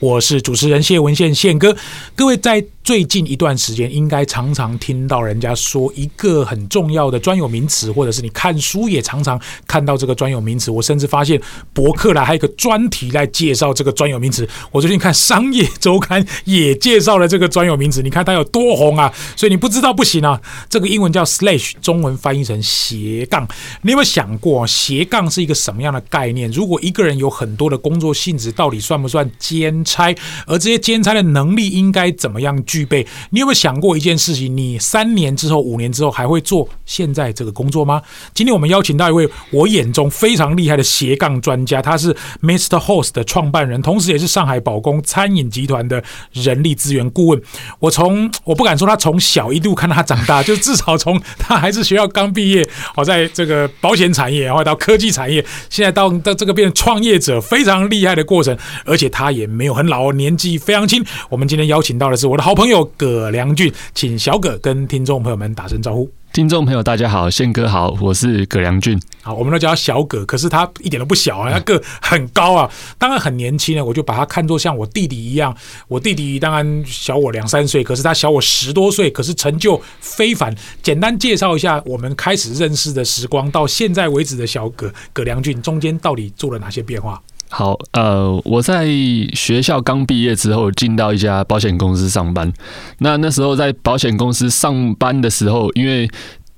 [0.00, 1.76] 我是主持人谢文宪宪哥，
[2.16, 10.72] 各位在最近一段时间应该常常听到人家说一个很重要的专有名词，或者是你看书也常常看到这个专有名词。
[10.72, 11.40] 我甚至发现
[11.72, 14.44] 博客来还有一个专题来介绍这个专有名词。
[14.72, 19.14] 我最近看商业周刊也介绍了这个专有名词，你看它有多红啊！
[19.36, 20.40] 所以你不知道不行啊。
[20.68, 23.44] 这个英文叫 slash，中文翻译成斜杠。
[23.82, 26.50] 你有没有想过斜杠是一个什么样的概念？
[26.50, 29.84] 如果一个人有很多的工作性质，到底算不算兼？
[29.84, 30.12] 差，
[30.48, 33.06] 而这些兼差的能力应该怎么样具备？
[33.30, 34.56] 你有没有想过一件事情？
[34.56, 38.02] 你三年之后、五年之后还会做现在这个工作吗？
[38.34, 42.78] 今天我们邀请到一位我眼中非常厉害的斜杠专家，他是 Mr.
[42.78, 47.42] Host 的创办人，同时也是上海宝工餐饮集团的人力资源顾问。
[47.80, 59.70] 我从我不敢说他从小一路看他长大，就至少从他还是学校刚毕业，好在这个保险产业，然后到科技产业，现在到到这个变创业者，非常厉害的过程，而且他也没有。
[59.80, 61.02] 很老，年纪非常轻。
[61.30, 62.59] 我们今天邀请到的是我的好朋友
[62.96, 66.10] 葛良俊，请小葛跟听众朋友们打声招呼。
[66.32, 69.00] 听众朋友，大家好，宪哥好，我是葛良俊。
[69.22, 73.84] 好，我们都叫他小葛，可是他一点都不小啊，他个很高啊，当然很年轻呢。
[73.84, 75.56] 我就把他看作像我弟弟一样。
[75.88, 80.54] 我弟弟当然小我两三岁，可是他小我十多岁，可是成就非凡。
[80.82, 87.20] 简单介绍一下，我们开始认识的时光到现在为止的小葛葛良俊，中间到底做了哪些变化？
[87.52, 88.86] 好，呃，我在
[89.34, 92.52] 学校刚毕业之后进到一家保险公司上班。
[92.98, 96.08] 那那时候在保险公司上班的时候，因为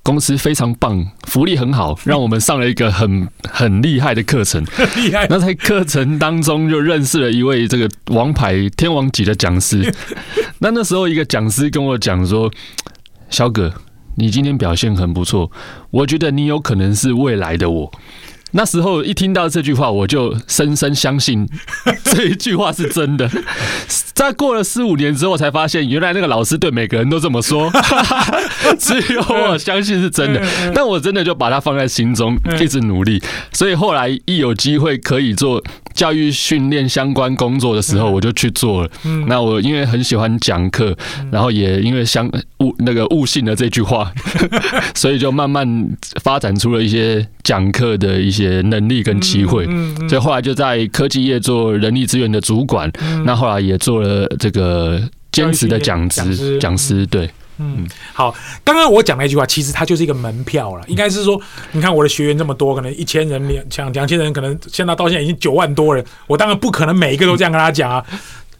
[0.03, 4.63] 公司非常棒，福利很好，让我们上了一个很 很厉害的课程。
[4.95, 5.25] 厉害！
[5.29, 9.91] 那在课程当中就认识了一位这个王牌天王级的讲师。
[10.59, 12.51] 那那时候一个讲师跟我讲说
[13.31, 13.73] ：“小葛，
[14.17, 15.49] 你今天表现很不错，
[15.89, 17.91] 我觉得你有可能是未来的我。”
[18.55, 21.47] 那时候一听到这句话，我就深深相信
[22.03, 23.29] 这一句话是真的。
[24.13, 27.71] 在过了四五年之后，才发现原来那个老师对每个人都这么说，
[28.77, 30.41] 只有我相信是真的。
[30.73, 33.21] 但我真的就把它放在心中，一直努力。
[33.51, 35.61] 所以后来一有机会可以做
[35.95, 38.89] 教育训练相关工作的时候，我就去做了。
[39.27, 40.95] 那我因为很喜欢讲课，
[41.31, 44.11] 然后也因为相误那个误信了这句话，
[44.93, 45.67] 所以就慢慢
[46.21, 48.42] 发展出了一些讲课的一些。
[48.63, 49.65] 能力跟机会，
[50.07, 52.91] 所以后来就在科技业做人力资源的主管，
[53.25, 57.05] 那后来也做了这个兼职的讲师，讲师。
[57.07, 58.33] 对，嗯，好，
[58.63, 61.39] 刚刚我讲那句话，其实它就是一个门票了，应该是说，
[61.71, 68.05] 你看我的学员这么多，可能一千人两两两千人，可能现在到现在已经九万多人，我当然不可能每一个都这样跟他讲啊，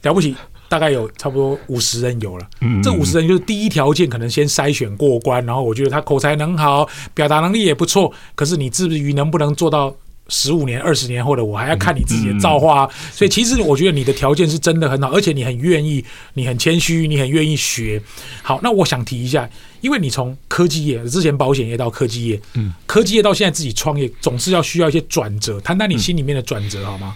[0.03, 0.35] 了不起。
[0.73, 2.49] 大概有差不多五十人有了，
[2.81, 8.11] 这五十人就是第一条件，可能先筛选过关，然后我觉得他口才能好，表达能力也不错。
[8.33, 9.95] 可是你至于能不能做到
[10.29, 12.89] 十五年、二十年后的我，还要看你自己的造化。
[13.11, 18.01] 所以其实我觉得你的条件是真的很好，而且你很愿意，你很谦虚，你很愿意学。
[18.41, 19.47] 好，那我想提一下，
[19.81, 25.61] 因为你从科技业之前保险业到科技业，嗯，科技业到现在自己创业，总是要需要一些转折。
[25.61, 27.13] 谈谈你心里面的转折好吗？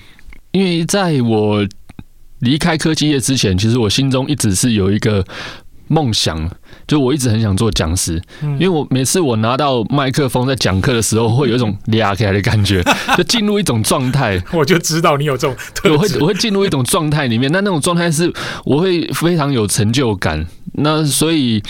[0.52, 1.68] 因为在我。
[2.40, 5.26] 离开科技业之前，其实我心中一直是有一个
[5.88, 6.50] 梦想，
[6.86, 12.84] 就我一直很想做讲师，因为我每次我拿到麦克风在讲课的时候，会有一种俩起来的感觉，
[13.18, 14.42] 就进入一种状态。
[14.54, 15.56] 我就知道你有这种
[15.86, 18.32] 我会我会进入一种状态里面，那那种状态是
[18.66, 20.46] 我会非常有成就感。
[20.74, 21.64] 那所以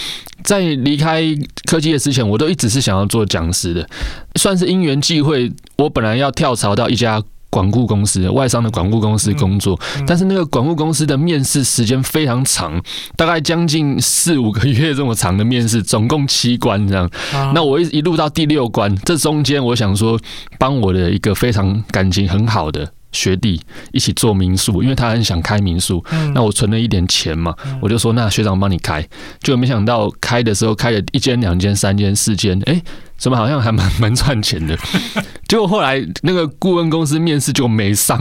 [0.44, 1.24] 在离开
[1.66, 3.88] 科技业之前，我都一直是想要做讲师的，
[4.36, 7.24] 算是因缘际会，我本来要跳槽到一家。
[7.50, 12.82] 管顾公司，外商的管顾公司工作，但是那个管顾公司的面试时间非常长，
[13.16, 17.10] 大概将近四五个月这么长的面试，总共七关这样。
[17.54, 20.20] 那我一一路到第六关，这中间我想说，
[20.60, 26.04] 帮我的一个非常感情很好的学弟一起做民宿，因为他很想开民宿。
[26.34, 29.08] 那我存了一点钱嘛，我就说那学长帮你开，
[29.42, 32.82] 就没想到开的时候开了一间、两间、三间、四间，哎。
[33.18, 34.78] 怎么好像还蛮蛮赚钱的？
[35.48, 38.20] 结果后来那个顾问公司面试就没上。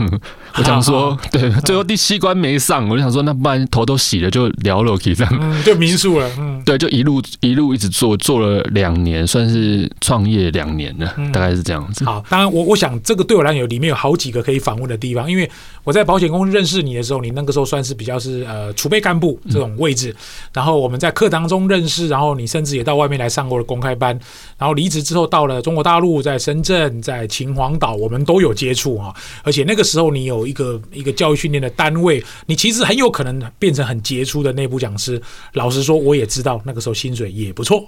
[0.55, 6.27] 我想说， 对，最后第七关没上，我就想说，那不然头都洗了就聊了，可以这样，就民宿了。
[6.39, 12.03] 嗯对，就一路一路一直做，做了两年，算是创业两年了，大概是这样子。
[12.03, 15.47] 好，当然我我想这个对我来讲，里面有好几个可以访问的地方，因为
[15.83, 20.13] 我在保险公司认识你的时候，你那个时候算是比较是呃储备干部这种位置，
[20.51, 24.19] 然后我们在课堂中认识，然后你甚至也到外面来上过了公开班，
[24.57, 24.87] 然后离。
[24.87, 29.15] 离职之后到了中国大陆，在深圳，在秦皇岛，我们都有接触啊。
[29.43, 35.21] 而且那个时候你有一个一个教育训练的单位，你其实很有可能变成很杰出的内部讲师。
[35.53, 37.83] 老实说，我也知道那个时候薪水也不错。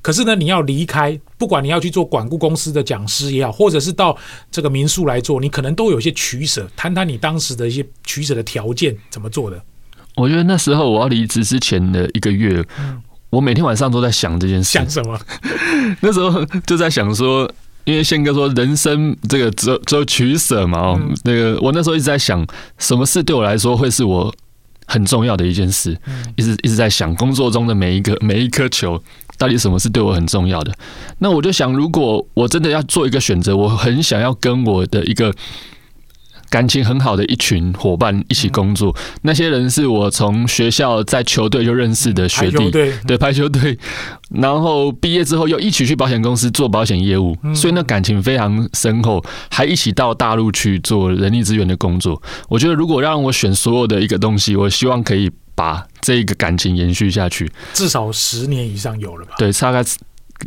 [0.00, 4.16] 可是呢，你要离开，不管你要去做管顾公司的讲师也好，或者是到
[4.50, 6.70] 这个民宿来做，你可能都有一些取舍。
[6.76, 9.60] 谈谈你当时的一些取舍的条件怎么做的？
[10.16, 13.00] 我觉得那时候我要离职之前的一个月，嗯、
[13.30, 14.70] 我每天晚上都在想这件事。
[14.70, 15.18] 想什么？
[16.00, 17.50] 那时候就在想说，
[17.84, 20.78] 因为宪哥说人生这个只有只有取舍嘛。
[20.78, 22.46] 哦、嗯，那个我那时候一直在想，
[22.78, 24.34] 什么事对我来说会是我
[24.86, 25.96] 很重要的一件事？
[26.06, 29.02] 嗯、一直一直在想工作中的每一个每一颗球。
[29.38, 30.70] 到底什么是对我很重要的？
[31.20, 35.34] 那我就想，如果我真的要做一个选择，我很想要跟我的一个
[36.50, 38.94] 感情很好的一群伙伴一起工作。
[39.22, 43.78] 那些人是我从学校在球队就认识的学弟，对排球队，
[44.30, 52.20] 然后毕业之后又一起去保险公司做保险业务，所以那感情非常深厚，还一起到大陆去做人力资源的工作。
[52.48, 55.30] 我觉得，如果让我选所有的一个东西，我希望可以。
[55.52, 59.34] 把这个感情延续下去，至少十年以上有了吧？
[59.36, 59.84] 对，大概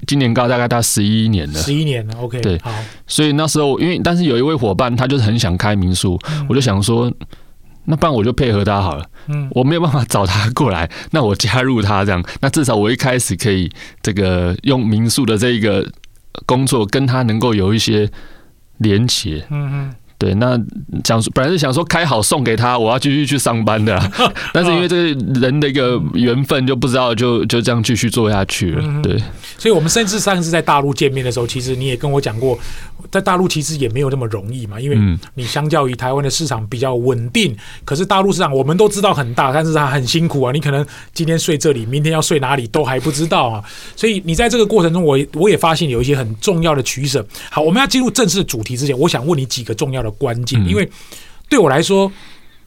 [0.08, 1.60] 今年高大概到十一年了。
[1.60, 2.42] 十一年了，OK。
[2.42, 2.72] 对，好。
[3.08, 7.12] 所以那时候，因为但是有一位伙伴，他就是很想开民宿，嗯、我就想说，
[7.86, 9.06] 那不然我就配合他好了。
[9.28, 15.88] 嗯，我没有办法找他过来，那我加入他这样，那至少我一开始可以这个用民宿的这一个
[16.46, 18.10] 工作跟他能够有一些
[18.78, 19.46] 连结。
[19.50, 19.96] 嗯嗯。
[20.24, 20.58] 对，那
[21.04, 24.02] 想本来是想说开好送给他，我要继续去上班的，
[24.54, 29.02] 但是因为这个人的一个缘分，就不知道就就这样继续做下去了。
[29.02, 29.22] 对，
[29.58, 32.58] 所以我们甚至上次在大陆见面的时候，其实你也跟我讲过，
[33.12, 34.98] 在大陆其实也没有那么容易嘛，因为
[35.34, 37.54] 你相较于台湾的市场比较稳定，
[37.84, 43.62] 可是大陆市场我们都知道很大，但是它很辛苦啊，你可能今天睡这里，明天要睡哪里都还不知道啊，
[43.98, 47.26] 所以你在这个过程中，我我也发现有一些很重要的取舍。
[47.50, 50.13] 好，我们要进入正式主题之前，我想问你几个重要的。
[50.14, 50.90] 关键，因为
[51.50, 52.12] 对我来说，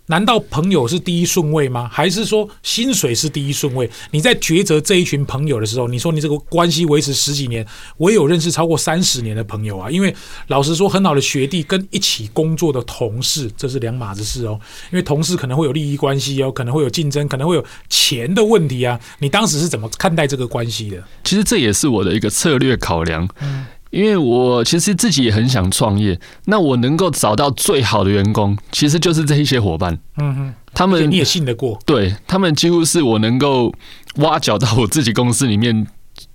[0.08, 1.90] 难道朋友是第一顺位吗？
[1.92, 3.90] 还是说薪水是第一顺位？
[4.12, 7.66] 你在抉择这一群朋友的时候，你说你这个关系维持十几年，
[7.96, 9.90] 我也有认识超过三十年的朋友啊。
[9.90, 10.14] 因为
[10.46, 14.60] 老实说，很好的学弟跟一起工作的同事，这是两码子事哦。
[14.92, 19.00] 因为同事可能会有利益关系哦，可能会有竞争，可能会有钱的问题啊。
[19.18, 21.02] 你当时是怎么看待这个关系的？
[21.24, 23.28] 其实这也是我的一个策略考量。
[23.40, 23.66] 嗯。
[23.90, 29.98] 因为我其实自己也很想创业，那我能够找到最好的员工，其实就是这一些伙伴。
[30.18, 31.78] 嗯哼，他们你也信得过？
[31.86, 33.72] 对，他们几乎是我能够
[34.16, 35.86] 挖角到我自己公司里面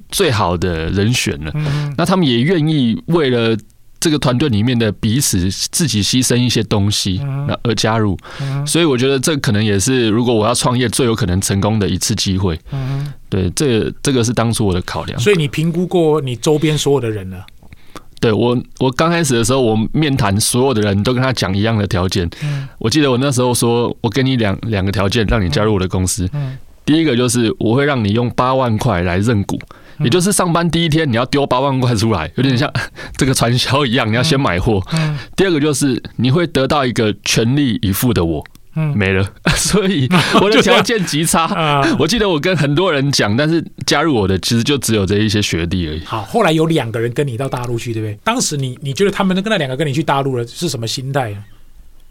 [0.10, 1.52] 最好的人选了。
[1.54, 3.58] 嗯哼，那他们也愿意为了。
[4.02, 8.18] 这个团队里面的彼此自己牺牲一些东西，那而加入，
[8.66, 12.60] 所以我觉得这可能也是如果我要创业最有可能成功的一次机会。
[13.30, 15.18] 对，这个这个是当初我的考量。
[15.20, 17.46] 所以你评估过你周边所有的人了？
[18.20, 22.30] 对，我，我刚开始的时候，我面谈所有的人都跟他讲一样的条件。
[22.80, 26.30] 我记得我那时候说，我给你两两个条件，让你加入我的公司。
[26.84, 29.60] 第一个就是我会让你用八万块来认股。
[30.04, 32.72] 也就是上班第一天，你要丢八万块出来，有点像
[33.18, 34.82] 这个传销一样，你要先买货。
[35.36, 38.44] 第二个就是你会得到一个全力以赴的我，
[38.76, 39.26] 嗯没了。
[39.56, 40.08] 所以
[40.42, 41.86] 我的条件极差。
[42.00, 46.04] 我记得我跟很多人讲，但是加入我的其实就只有这一些学弟而已。
[46.06, 48.18] 好，后来有两个人跟你到大陆去，对不对？
[48.24, 51.36] 当时你你觉得他们跟那两个跟你去大陆了是什么心态？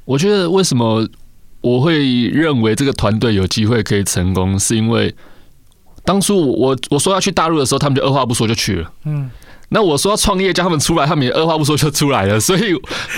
[0.05, 1.07] 我觉得为什么
[1.61, 5.15] 我会认为这个团队有机会可以成功，是因为。
[6.05, 8.93] 当初我我说要去大陆的时候，他们就二话不说就去了。
[9.05, 9.31] 嗯，
[9.69, 12.41] 那我说要创业叫他们出来，他们也二话不说就出来了。
[12.41, 12.75] 所以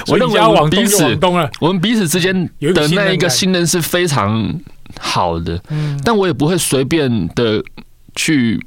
[0.08, 1.18] 我认为我们彼此，
[1.60, 4.60] 我们彼此之间的那一个信任是非常
[5.00, 5.60] 好的。
[5.70, 7.62] 嗯，但我也不会随便的
[8.14, 8.60] 去。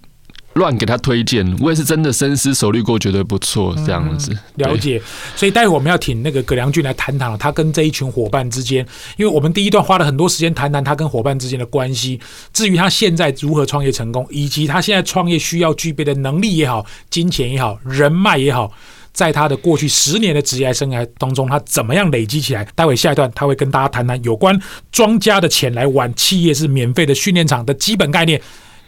[0.56, 4.32] 乱给他推荐，我也是真的深思熟虑过，觉得不错这样子。
[4.56, 5.02] 了解，
[5.36, 8.86] 所以待会我们要请那个葛良俊来谈谈他跟这一群伙伴之间，
[9.18, 12.20] 因为我们第一段花了很多时间谈谈他跟伙伴之间的关系。
[12.54, 18.72] 至于他现在如何创业成功，以及他现在创业需要具备的能力也好、金钱也好、人脉也好，
[19.12, 22.66] 在他的过去十年的职业生涯当中，他怎么样累积起来？
[22.76, 24.58] 待会下一段他会跟大家谈谈有关
[24.90, 28.42] 庄家的钱来玩企业是免费的训练场的基本概念。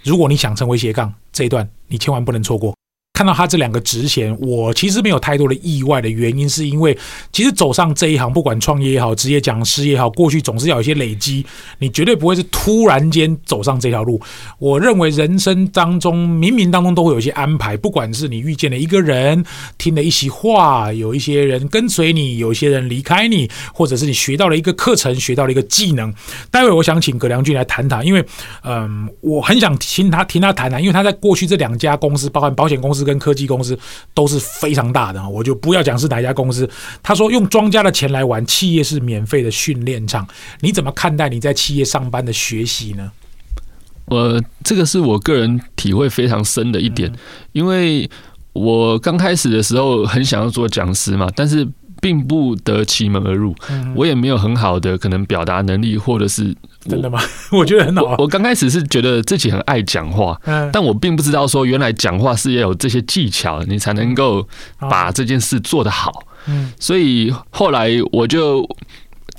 [0.04, 2.75] 如果你想成为斜杠，这一段你千万不能错过。
[3.18, 6.96] 看到他这两个职衔，我其实没有太多的意外的原因，是因为
[7.32, 11.44] 其实走上这一行，不管创业也好，职业讲师也好，过去总是要有一些累积，
[11.80, 14.22] 你绝对不会是突然间走上这条路。
[14.60, 19.44] 我认为人生当中冥冥当中都会有一些安排，不管是你遇见了一个人，
[19.80, 26.14] 听了一席话，有一些人跟随你，有一些人离开你，或者是你学到了一个课程，学到了一个技能。
[26.52, 28.24] 待会我想请葛良俊来谈谈，因为
[28.64, 33.07] 嗯，我很想听他听他谈谈，因为他在过去这两家公司，包含保险公司。
[33.08, 33.78] 跟科技公司
[34.14, 36.70] 都是非常大的，我就不要讲是哪一家公司。
[37.02, 40.28] 他说用庄家的钱来玩，企业是免费的训练场，
[40.60, 43.12] 你怎么看待你在企业上班的学习呢？
[44.10, 47.12] 呃，这个是我个人体会非常深的一点，
[47.52, 48.10] 因为
[48.54, 51.68] 我刚开始的时候很想要做讲师嘛，但是
[52.01, 53.56] 并不得其门而入，
[53.96, 57.20] 我也没有很好的可能表达能力，或者是真的吗？
[57.51, 58.16] 我觉得很好啊。
[58.18, 60.39] 我刚开始是觉得自己很爱讲话，
[60.72, 64.48] 但我并不知道说原来讲话是要有这些技巧，你才能够
[64.80, 66.12] 把这件事做得好。
[66.80, 68.68] 所以后来我就。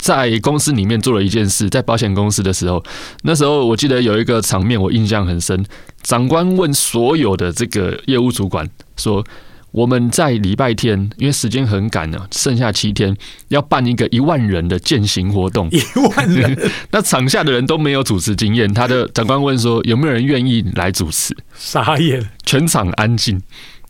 [0.01, 2.81] 在公司里面做了一件事，在保险公司的时候，
[3.23, 5.65] 那时候我记得有一个场面，我印象很深。
[6.03, 9.21] 长官问所有的这个业务主管说
[9.71, 13.15] ：“我们在礼拜天，因为时间很赶呢，剩下七天，
[13.49, 15.69] 要办一个一万人的践行活动。
[15.71, 15.81] 一
[16.15, 16.57] 万人，
[16.91, 18.73] 那场下的人都没有主持经验。
[18.73, 21.35] 他的长官问说：有没有人愿意来主持？
[21.55, 23.41] 傻眼，全场安静。”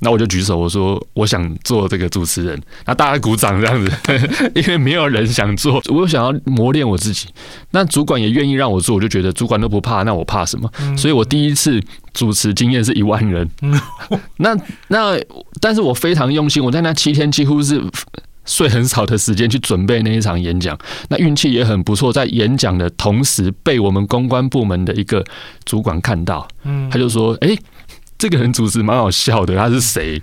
[0.02, 3.92] 那我就举手，我说我想做这个主持人，那大家鼓掌这样子，
[4.56, 7.28] 因为没有人想做，我想要磨练我自己。
[7.72, 10.72] 那主管也愿意让我做，我就觉得主管都不怕，那我怕什么？
[10.96, 11.82] 所以我第一次
[12.14, 13.50] 主持经验是一万人。
[14.38, 14.56] 那
[14.88, 15.20] 那，
[15.60, 17.82] 但是我非常用心，我在那七天几乎是
[18.46, 20.80] 睡很少的时间去准备那一场演讲。
[21.10, 25.24] 那运气也很不错，在演讲的同时被我们公关部门的一个
[25.66, 26.48] 主管看到，
[26.90, 27.50] 他就说：“哎。”
[28.20, 30.22] 这个人主持蛮好笑的，他是谁？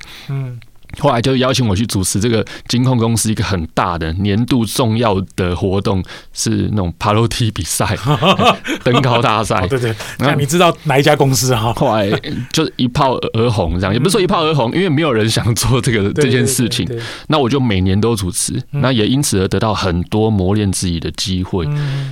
[0.98, 6.02] 后来就邀请我去主持这个金控公司一个很大的年度重要的活动，
[6.32, 7.96] 是那种爬楼梯比赛、
[8.82, 9.60] 登高大赛。
[9.60, 11.72] 哦、对对，那你知道哪一家公司哈？
[11.74, 12.10] 后来
[12.52, 16.88] 就一炮而红，这样也不是说一炮而红，因为没有人想做这个这件事情。
[17.28, 21.66] 那我就每年都主持，那也因此而得到很多磨练自己的机会。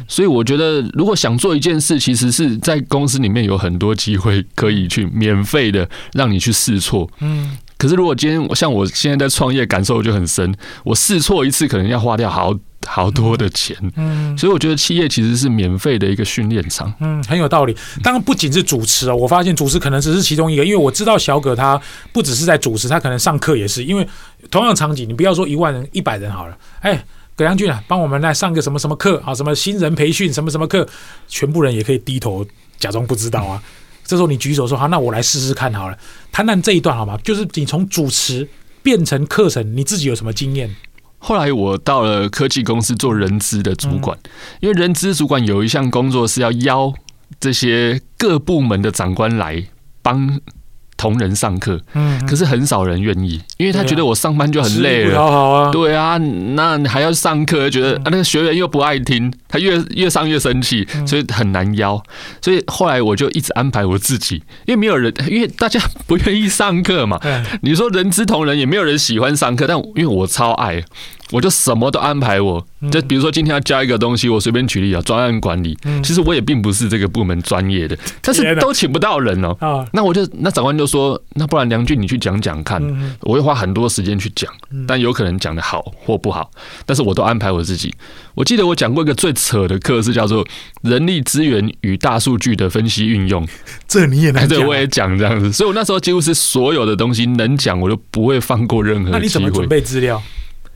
[0.09, 7.09] 所以我觉得，如果想做一件事，其实是在公司里面有很多机会可以去免费的让你去试错。
[7.21, 7.57] 嗯。
[7.85, 10.55] 可是，如果今天像我现在在创业，感受就很深。
[10.85, 13.77] 我试错一次，可能要花掉好好多的钱。
[13.95, 16.91] 嗯，所以我觉得企业其实是免费的一个训练场。
[17.01, 17.77] 嗯，很有道理。
[18.03, 21.79] 当然，不仅是主持啊，我发现主持可能只是其中一个，因为我知道小葛他
[22.11, 23.85] 不只是在主持，他可能上课也是。
[23.85, 24.09] 因为
[24.51, 27.05] 同样场景，你不要说一万人、一百人好了，哎，
[27.37, 30.89] 葛良俊啊，帮我们来上个什么什么课啊，什么新人培训，什么什么课，
[31.29, 32.47] 全部人也可以低头
[32.79, 33.63] 假装不知道啊。
[34.05, 35.99] 这时候你举手说好，那我来试试看好了。
[36.31, 37.19] 谈谈这一段好吗？
[37.25, 38.49] 就是你从主持
[38.83, 40.75] 变成课程，你自己有什么经验？
[41.19, 44.19] 后来我到了科技公司做人资的主管，
[44.61, 46.93] 因为人资主管有一项工作是要邀
[47.41, 49.65] 这些各部门的长官来
[50.03, 50.41] 帮。
[51.05, 62.03] 同仁上课，嗯，可是很少人愿意，因为他觉得我上班就很累了，好啊，对啊，那还要上课，觉得啊那个学员又不爱听，他越越上越生气，所以很难邀。
[62.41, 67.21] 所以后来我就一直安排我自己，因为没有人，因为大家不愿意上课嘛。
[67.61, 70.83] 你说人之同仁也没有人喜欢上课，但因为我超爱。
[71.31, 75.77] 我就什么都安排我，就比如说今天要加一个东西，我随便举例啊，专案管理。
[76.03, 79.87] 其实我也并不是这个部门专业的， 但是都请不到人哦。
[79.93, 82.83] 那我就那长官就说，那不然梁俊你去讲讲看，
[83.21, 84.53] 我会花很多时间去讲，
[84.87, 86.51] 但有可能讲的好或不好，
[86.85, 87.95] 但是我都安排我自己。
[88.35, 90.47] 我记得我讲过一个最扯的课是叫做
[90.83, 93.47] 人力资源与大数据的分析运用，
[93.89, 99.11] 这你也能讲，这我也讲这样子，所以我那时候几乎是所有的东西能讲，我都不会放过任何。
[99.11, 100.23] 那你怎么准备资料？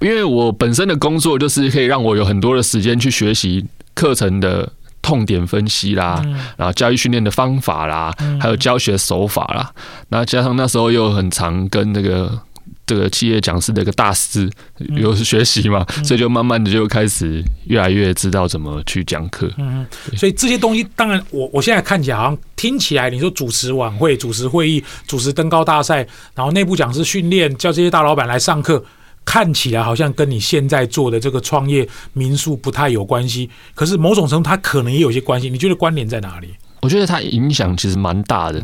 [0.00, 3.64] 因为我本身的工作就是可以让我有很多的时间去学习
[3.94, 4.70] 课程的
[5.02, 6.22] 痛点分析啦，
[6.56, 9.72] 然后教育训练的方法啦，还有教学手法啦。
[10.08, 12.38] 那加上那时候又很常跟那个
[12.86, 14.50] 这个企业讲师的一个大师
[14.96, 19.50] 有学习嘛，所以就慢慢的就开始越来越知道怎么去讲课。
[19.58, 19.86] 嗯，
[20.16, 28.84] 所以这些东西，当然我我现在看起来好像听起来，你说主持晚会、主持会议、主持登高大赛，然后内部讲师训练，叫这些大老板来上课。
[29.28, 35.50] 看起来好像跟你现在做的这个创业民宿不太有关系，可是某种程度它可能也有些关系。
[35.50, 36.49] 你觉得关联在哪里？
[36.80, 38.58] 我觉得它影响其实蛮大的，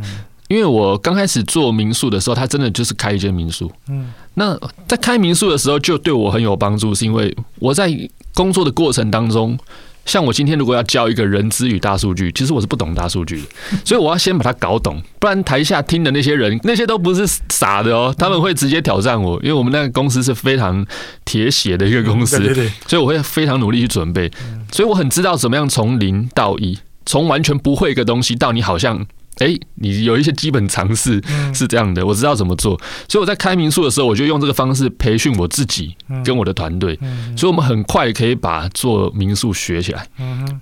[0.49, 3.71] 因为我刚开始做民宿的时候，它真的就是开一间民宿。
[3.88, 7.92] 嗯，那在开民宿的时候就对我很有帮助，是因为我在
[8.33, 9.59] 工作的过程当中。
[10.04, 13.46] 像我今天如果要教一个人资与大数据，其实我是不懂大数据的，
[13.84, 20.84] 所以我要先把它搞懂，不然台下听的那些人， 那些都不是傻的哦，他们会直接挑战我，因为我们那个公司是非常
[21.25, 24.30] 铁血的一个公司，对对对，所以我会非常努力去准备，
[24.70, 29.06] 所以我很知道怎么样从零到一，从完全不会一个东西到你好像。
[29.38, 31.22] 哎，你有一些基本常识
[31.52, 36.98] 是这样的，我知道怎么做，所以我在开民宿的时候，我就用这个方式培训我自己跟我的团队，
[37.36, 40.06] 所以我们很快可以把做民宿学起来。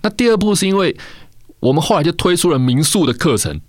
[0.03, 0.97] 那第二步是因为
[1.61, 3.61] 我们后来就推出了民宿的课程，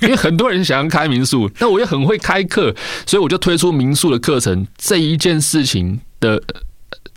[0.00, 2.74] 因为很多人想要开民宿， 那我也很会开课，
[3.06, 4.66] 所以我就推出民宿的课程。
[4.76, 6.42] 这一件事情的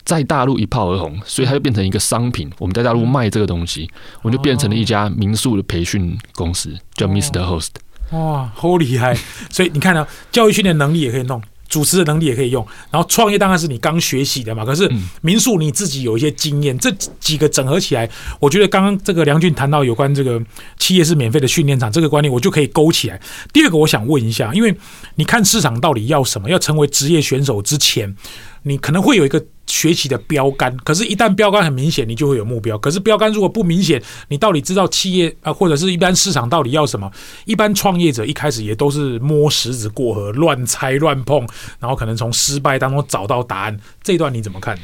[0.09, 2.49] 在大陆一炮而红，所以它就变成一个商品。
[2.57, 3.87] 我们在大陆卖这个东西，
[4.23, 7.43] 我们就变成了一家民宿的培训公司，叫 Mr.
[7.43, 7.69] Host。
[8.09, 9.15] 哇，好厉害！
[9.51, 11.39] 所以你看呢，教育训练能力也可以弄。
[11.69, 14.65] 主持的能力也可以用，然后创业当然是你刚学习的嘛。
[14.65, 16.89] 可是民宿你自己有一些经验，这
[17.19, 20.41] 几个整合起来，我觉得刚刚这个梁俊谈到有关这个
[20.79, 23.21] 企业是免费的训练场这个观念，我就可以勾起来。
[23.53, 24.75] 第二个，我想问一下，因为
[25.13, 26.49] 你看市场到底要什么？
[26.49, 28.15] 要成为职业选手之前，
[28.63, 29.43] 你可能会有一个。
[29.71, 32.75] 学习的标杆，可是，一旦标杆很明显，你就会有目标。
[32.79, 37.09] 可是，标杆如果不明显，你到底知道企业啊，或者是一般市场到底要什么？
[37.45, 41.47] 一般创业者一开始也都是摸石子过河，乱猜乱碰，
[41.77, 43.79] 然后可能从失败当中找到答案。
[44.01, 44.75] 这一段你怎么看？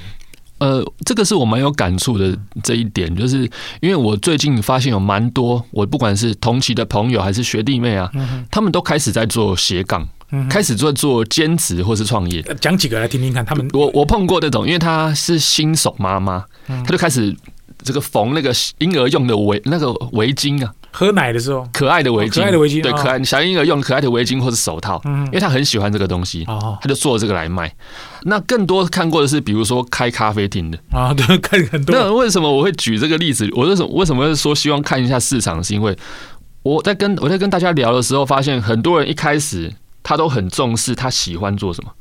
[0.60, 3.40] 呃，这个是我蛮有感触的这一点，就是
[3.82, 8.12] 因为我最近发现有蛮多，我不管是同期的朋友还是学弟妹啊，
[8.52, 10.08] 他们都开始在做斜杠。
[10.50, 13.46] 开始做做兼职或是创业，讲几个来听听看。
[13.46, 17.36] 他们我我碰过那种，因为她是新手妈妈，她就开始
[17.84, 27.72] 这个缝那个婴儿用的围那个围巾啊，喝奶的时候可爱的围巾，可爱的围巾，对，可爱小婴儿用可爱的围巾或是手套，因为他很喜欢这个东西，他就做这个来卖。
[28.24, 31.96] 那更多看过的是，比如说开咖啡厅的啊， 对，看很多。
[31.96, 33.48] 那为什么我会举这个例子？
[33.54, 35.64] 我为什么为什么说希望看一下市场？
[35.64, 35.96] 是因为
[36.64, 39.72] 我在跟我在跟大家聊的时候，发现很多人一开始。
[40.06, 41.92] 他都很重视他喜欢做什么，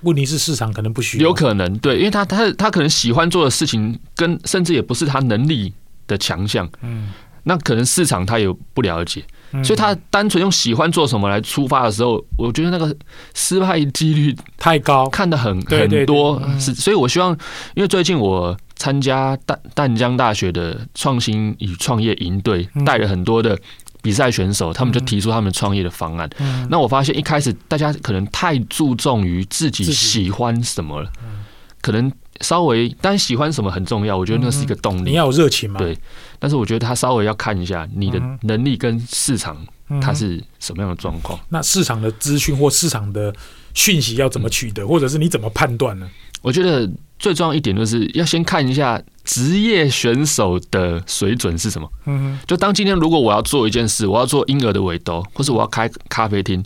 [0.00, 5.72] 问题是市场可能不需要，有可能对，因为他他他可能喜欢做的事情跟甚至也不是他能力
[6.08, 7.12] 的强项，嗯，
[7.44, 9.22] 那可能市场他也不了解，
[9.62, 12.94] 所以他单纯用喜欢做什么来出发的时候，我觉得那个
[13.34, 16.42] 失败几率太高，看得很很多。
[16.58, 17.30] 是，所以我希望，
[17.76, 23.56] 因为最近我参加淡淡江大学的创新与创业营队，带了很多的。
[24.04, 26.28] 比赛选手，他们就提出他们创业的方案。
[26.38, 31.42] 嗯、那我发现一开始大家可能太注重于自己喜欢什么了，嗯、
[31.80, 35.12] 可能稍微，但喜欢什么很重要，我觉得那是一个动力。
[35.12, 35.78] 你要有热情嘛？
[35.78, 35.96] 对。
[36.38, 39.56] 但是我觉得他稍微要看一下你的能力跟市场，
[40.02, 41.40] 它是什么样的状况。
[41.48, 43.34] 那市场的资讯或市场的
[43.72, 46.06] 讯息要怎么取得，或者是你怎么判断呢？
[46.42, 46.86] 我觉得
[47.18, 51.90] 最重要一点就是要先看一下职业选手的水准是什么。
[52.06, 56.62] 嗯，就当今天如果我要做一件事，我要做婴儿的围兜，或是我要开咖啡厅，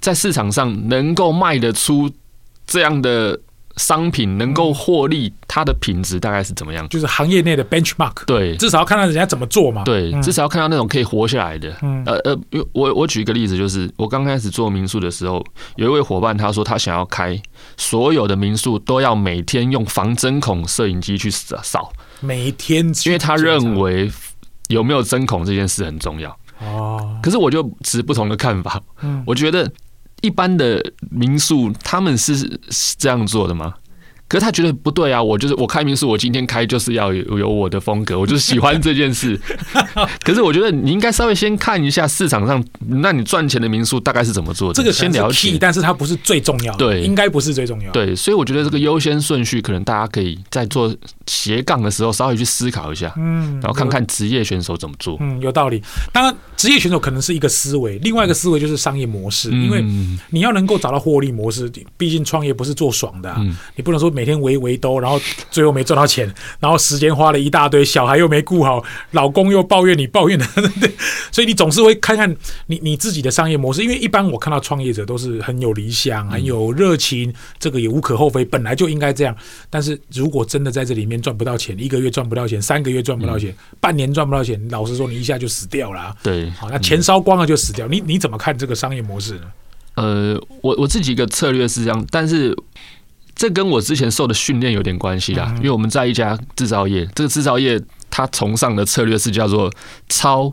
[0.00, 2.10] 在市场上能够卖得出
[2.66, 3.40] 这样的。
[3.76, 6.86] 商品能够获利，它的品质大概是怎么样？
[6.88, 8.24] 就是行业内的 benchmark。
[8.26, 9.82] 对，至少要看到人家怎么做嘛。
[9.84, 11.74] 对，至少要看到那种可以活下来的。
[11.82, 12.38] 嗯，呃呃，
[12.72, 15.44] 我我举一个例子，就是我刚开始做民宿的时候，
[15.76, 17.40] 有一位伙伴他说他想要开
[17.76, 24.10] 所有的民宿都要每天用防针孔摄影机去扫扫，每天，因为他认为
[24.68, 26.30] 有没有针孔这件事很重要。
[26.60, 28.80] 哦，可是我就持不同的看法。
[29.00, 29.70] 嗯，我觉得。
[30.22, 32.36] 一般的民宿他们是
[32.70, 33.74] 是这样做的吗？
[34.32, 35.22] 可是他觉得不对啊！
[35.22, 39.38] 我就是我开民宿，我今天开就是要有有我的风格，我就是喜欢这件事。
[40.24, 44.74] 可是我觉得你应该稍微先看一下市场上，那你赚钱的民宿大概是怎么做的？
[44.74, 47.92] 这个先了解，但是它不是最重要的，对，应该不是最重要的。
[47.92, 55.18] 对，所以我觉得这个优先顺序，可能大家可以在做斜杠的时候稍微去思考一下，嗯，然后看看职业选手怎么做。
[55.20, 55.82] 嗯，有道理。
[56.10, 59.84] 当然，职业选手可能是一个思维，另外一个思维就是商业模式，因为
[60.30, 63.36] 你要能够找到获利模式，毕竟创业不是做爽的，
[63.76, 64.92] 你不能说每天围围兜。
[65.02, 68.80] 然后最后没赚到钱，然后时间花了一大堆，小孩又没顾好，
[69.10, 70.46] 老公又抱怨你抱怨的，
[70.80, 70.92] 对，
[71.32, 72.32] 所以你总是会看看
[72.66, 79.36] 你你自己的商业模式，因为一般我看到创业者都是很有理想、很有热情，这个也无可厚非，本来就应该这样。
[79.68, 86.16] 但是如果真的在这里面赚不到钱，一个月赚不到钱，三个月赚不到钱，半年赚不到钱，老实说，你一下就死掉了啊。
[86.22, 87.88] 对，好，那钱烧光了就死掉。
[87.88, 89.46] 你你怎么看这个商业模式呢？
[89.94, 92.56] 呃，我我自己一个策略是这样，但是。
[93.42, 97.76] 这跟我之前受的训练有点关系啦，因为我们在一家制造业，这个制造业
[98.08, 99.68] 它崇尚的策略是叫做
[100.08, 100.48] 超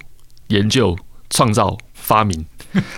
[0.47, 0.97] 研究、
[1.29, 2.43] 创造、发明。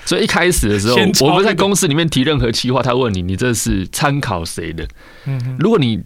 [0.05, 0.95] 所以一开始的时候，
[1.27, 4.87] 我们在公司里面提任何企划，他问你，你这是参考谁的？
[5.59, 5.99] 如果你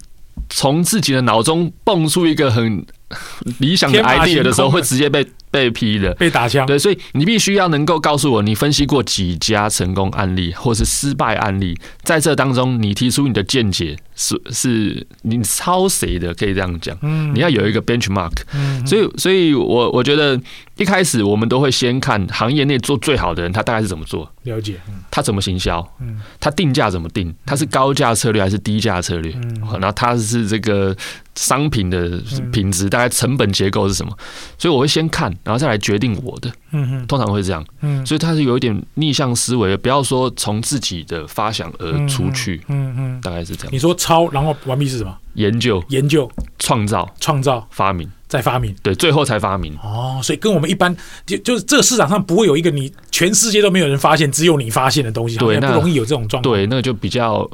[0.50, 2.84] 从自己的脑中蹦出一个很
[3.60, 5.26] 理想的 idea 的时候，会直接被。
[5.52, 6.66] 被批的，被打枪。
[6.68, 16.34] 对，所以你必须要能够告诉我，你分析过几家成功案例，或是失败案例，在这当中，你提出你的见解是是，你抄谁的？
[16.34, 16.98] 可以这样讲。
[17.04, 18.34] 嗯，你要有一个 benchmark。
[18.54, 20.38] 嗯，所以，所以我我觉得
[20.76, 24.76] 一开始我们都会先看行业内做最好的人，他大概是怎么做，了解，
[25.10, 29.32] 他怎么行销，嗯，他定价怎么定，他是高价策略还是低价策略？
[29.36, 30.94] 嗯，然后他是这个。
[31.36, 32.22] 商品的
[32.52, 34.18] 品质，大概成本结构是什么，
[34.58, 36.50] 所以我会先看，然后再来决定我的。
[36.72, 37.66] 嗯嗯，通常会这样。
[37.82, 42.62] 嗯，所以它是有一点逆向思维，不要说从自己的发想而出去。
[42.68, 43.74] 嗯嗯，大概是这样。
[43.74, 45.16] 你说抄，然后完毕是什么？
[45.36, 49.74] 研究、研究、创造、创造、发明，再发明，对，最后才发明。
[49.84, 50.96] 哦，所以跟我们一般
[51.26, 56.54] 就就是这个市场上不会有一个你全世界都没有人发现，只有你发现的东西，对，不容易有这种状况。
[56.56, 57.50] 对，那个就比较。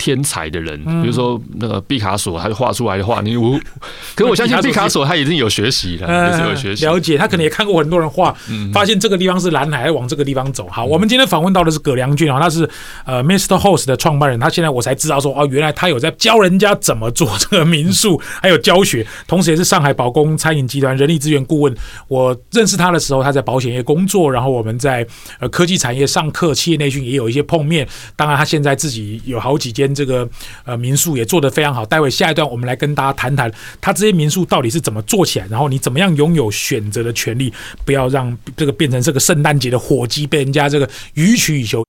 [0.00, 3.60] 天才的人，比如说那个毕卡索，他画出来的画，你我，
[4.16, 7.18] 可是我相信毕卡索他已经有学习了，有学习，了解。
[7.18, 8.34] 他可能也看过很多人画，
[8.72, 10.66] 发现这个地方是蓝海，往这个地方走。
[10.70, 12.68] 好，我们今天访问到的是葛良俊啊，他是
[13.04, 13.58] 呃 Mr.
[13.58, 14.40] Host 的创办人。
[14.40, 21.76] 他现在我才知道说，哦，原来他有在教人家怎么做这个民宿， 还有教学，同时也是上海宝工餐饮集团人力资源顾问。
[22.08, 25.06] 我认识他的时候，他在保险业工作，然后我们在
[25.40, 27.86] 呃科技产业上课，企业内训也有一些碰面。
[28.16, 29.89] 当然，他现在自己有好几间。
[29.94, 30.28] 这个
[30.64, 33.50] 呃民宿也做得非常好，待会下一段我们来跟大家谈谈
[33.80, 37.52] 他这些民宿到底是怎么做起来，然后你怎么样拥有选择的权利，
[37.84, 41.84] 不要让这个变成这个圣诞节的火鸡被人家这个予取予求。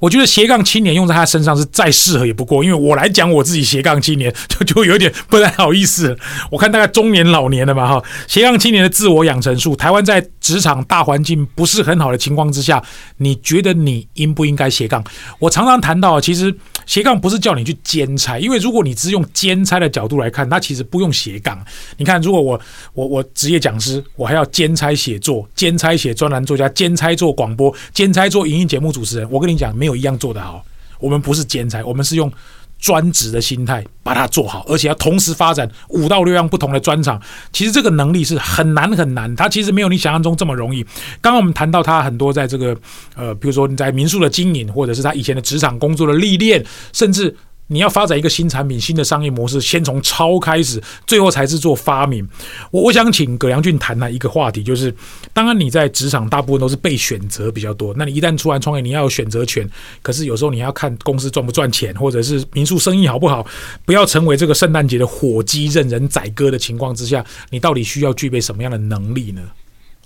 [0.00, 6.16] 我觉得斜杠青年用在他身上是再适合也不过，因为我来讲我自己斜杠青年就就有点不太好意思。
[6.50, 9.76] 我看大概中年老年了嘛哈，斜杠青年的自我养成术。
[9.76, 12.82] 台湾在职场大环境不是很好的情况之下，
[13.18, 15.04] 你觉得你应不应该斜杠？
[15.38, 16.52] 我常常谈到，其实
[16.86, 21.62] 斜杠不是叫你去兼差，因为如果你只用兼差的角度来看，它其实不用斜杠。
[21.98, 22.58] 你看，如果我
[22.94, 29.89] 我我职业讲师，我还要兼差写作、兼差写专栏作家、兼差做广播、兼差做影音节目主持人，我跟你讲没有。
[29.94, 30.64] 一样做得好，
[30.98, 32.32] 我们不是兼才，我们是用
[32.78, 37.20] 专职的心态把它做好，而且要同时发展五到六样不同的专场。
[37.52, 40.82] 其实这个能力是很难很难，它其实没有你想象中这么容易。
[41.20, 42.76] 刚刚我们谈到他很多在这个
[43.14, 47.36] 呃，比如说你在民宿的经营，或者是他以前的职场工作的历练，甚至。
[47.70, 52.28] 你要发展一个新产品、新的商业模式，先从抄开始，最后才是做发明。
[52.72, 54.92] 我我想请葛良俊谈谈一个话题，就是
[55.32, 59.68] 当然你在职场大部分都是被选择比较多，那你一旦出来创业，你要有选择权。
[60.02, 63.46] 可是有时候你要看公司赚不赚钱，或者是民宿生意好不好，
[63.84, 69.42] 不要成为这个圣诞节的火鸡任人宰割的情况之下，你到底需要具备什么样的能力呢？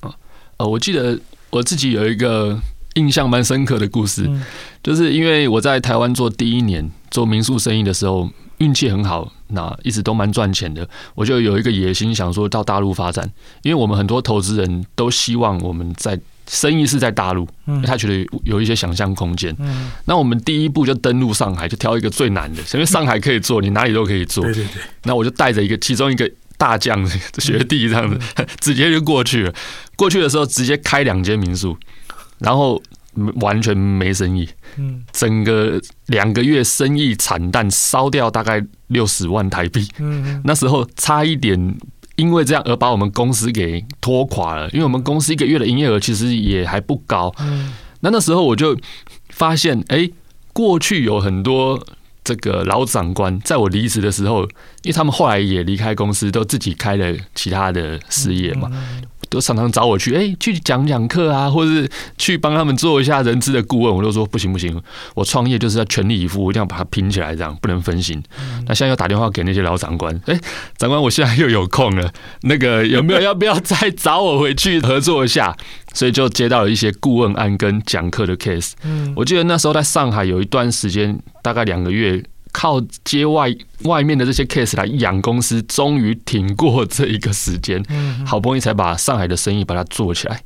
[0.00, 0.14] 啊，
[0.58, 2.60] 呃，我记得我自己有一个。
[2.94, 4.28] 印象蛮深刻的故事，
[4.82, 10.88] 就是因为我在台湾做第一年做民宿生意的时候，运气很好，那一直都蛮赚钱的。
[11.14, 13.28] 我就有一个野心，想说到大陆发展，
[13.62, 17.48] 因为我们很多投资人都希望我们在生意是在大陆，
[17.84, 19.56] 他觉得有一些想象空间。
[20.04, 24.44] 那我们第一步就登陆上海，就挑一个最难的， 因为上海可以做，你哪里都可以做。
[24.44, 24.82] 对对对。
[25.04, 27.04] 那我就带着一个其中一个大 将
[27.38, 28.20] 学弟这样子，
[28.60, 29.54] 直接就过去了。
[29.96, 31.76] 过去的时候，直接开两间民宿。
[32.38, 32.80] 然后
[33.40, 41.76] 完全没生意，嗯，整个两个月生意惨淡，烧掉大概六十万台币，嗯，那时候差一点
[42.16, 48.76] 因为这样而把我们公司给拖垮了，因为我们公司一个月的营业额其实也还不高，嗯，那那时候我就
[49.30, 50.10] 发现，哎，
[50.52, 51.84] 过去有很多
[52.24, 54.42] 这个老长官在我离职的时候，
[54.82, 58.70] 因为他们后来也离开公司，都自己开了其他的事业嘛。
[59.34, 63.94] 都常常找我去，哎、欸，去讲讲课啊，或者是去帮他们做一下人资的顾问。
[63.94, 64.80] 我都说不行不行，
[65.14, 68.22] 我创业就是要全力以赴，我一定要把它拼起来，这样不能分心。
[68.66, 70.40] 那现在又打电话给那些老长官，哎、欸，
[70.78, 72.10] 长官，我现在又有空了，
[72.42, 75.56] 那个有没有要不要再找我回去合作一下？
[75.92, 78.72] 所以就接到了一些顾问案跟讲课的 case。
[78.84, 82.22] 嗯我记得那时候在上海有一段时间，大概两个月。
[82.56, 87.84] 靠接外外面的这些 case 来养公司，终于挺过这一个时间，
[88.24, 90.40] 好不容易才把上海的生意把它做起来。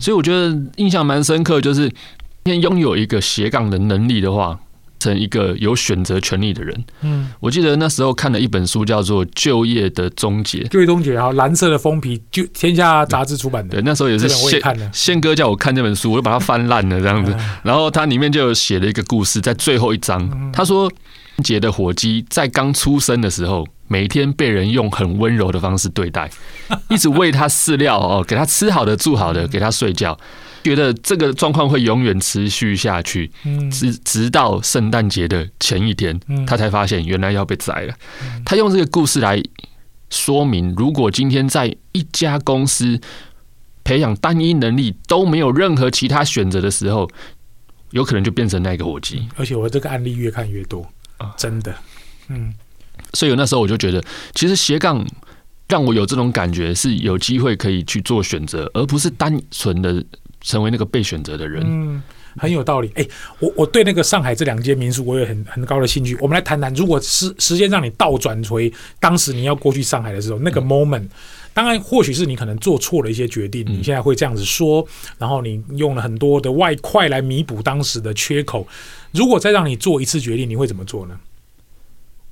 [0.00, 1.96] 所以我觉得印象蛮深刻，就是今
[2.44, 4.56] 天拥有一个斜杠的能力的话，
[5.00, 6.84] 成一个有选择权利的人。
[7.00, 10.60] 嗯，我记得那时候看了一本书，叫做《就业的终结》。
[10.68, 13.74] 就业终结啊，蓝色的封皮，就天下杂志出版的。
[13.74, 17.36] 对，那时候也是宪宪哥叫我看这本书，我就把它翻烂了这样子。
[17.64, 20.88] 然后它里面就有写了一个故事，在最后一章，他说。
[21.42, 26.30] 节的火鸡在刚出生的时候，每天被人用很温柔的方式对待，
[26.88, 30.18] 一直喂它饲料哦，给它吃好的、住好的，给它睡觉，
[30.64, 33.30] 觉得这个状况会永远持续下去，
[33.70, 37.94] 直直到圣诞节的前一天，他才发现原来要被宰了。
[38.44, 39.42] 他用这个故事来
[40.10, 43.00] 说明，如果今天在一家公司
[43.84, 47.08] 培养单一能力都没有任何其他选择的时候，
[47.92, 49.26] 有可能就变成那个火鸡。
[49.36, 50.86] 而且我这个案例越看越多。
[51.18, 51.74] 啊，真的，
[52.28, 52.54] 嗯，
[53.12, 54.02] 所以那时候我就觉得，
[54.34, 55.06] 其实斜杠
[55.68, 60.02] 让我有这种感觉，是有机会可以去做选择，而不是单纯的
[60.40, 61.62] 成为那个被选择的人。
[61.66, 62.02] 嗯，
[62.36, 62.90] 很有道理。
[62.94, 63.06] 哎，
[63.40, 66.16] 我我对那个上海这两间民宿，我有很很高的兴趣。
[66.20, 71.08] 我们来谈谈，如果时时间让你倒转回当时你要过去上海的时候，那个 moment，
[71.52, 74.86] 当然或许是你可能做错了一些决定，你现在会这样子说，
[75.18, 78.66] 然后你用了很多的外快来弥补当时的缺口。
[79.12, 81.18] 如果再让你做一次决定，你会怎么做呢？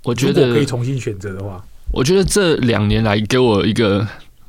[0.03, 4.07] 我觉得可以重新选择的话，我觉得这两年来给我一个。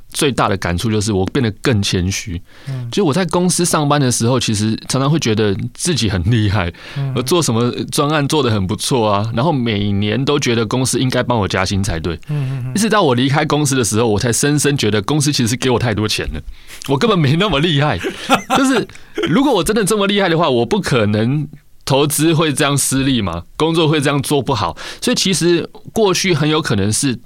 [0.10, 2.42] 最大的感触就是我变得更谦虚。
[2.70, 6.74] 嗯，就我在公司上班的时候，其实常常会觉得自己很厉害，
[7.14, 12.18] 我做什么专案做的很不错啊，然后每年都觉得公司应该帮我加薪才对。
[12.30, 16.42] 嗯，一直到我离开公司的时候，我才深深觉得公司其实给我太多钱了，
[16.88, 18.00] 我根本没那么厉害。
[18.58, 18.88] 就是
[19.28, 21.48] 如果我真的这么厉害的话，我不可能
[21.88, 24.78] 投资会这样失利吗，工作会这样做不好。
[25.02, 27.18] 所以其实过去很有可能是。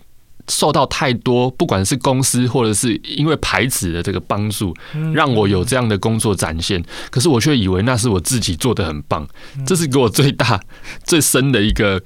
[0.48, 4.76] 受到太多，不管是公司或者是因为牌子的这个帮助，
[5.14, 6.84] 让我有这样的工作展现。
[7.12, 9.26] 可是我却以为那是我自己做的很棒，
[9.66, 10.60] 这是给我最大、
[11.06, 12.02] 最深的一个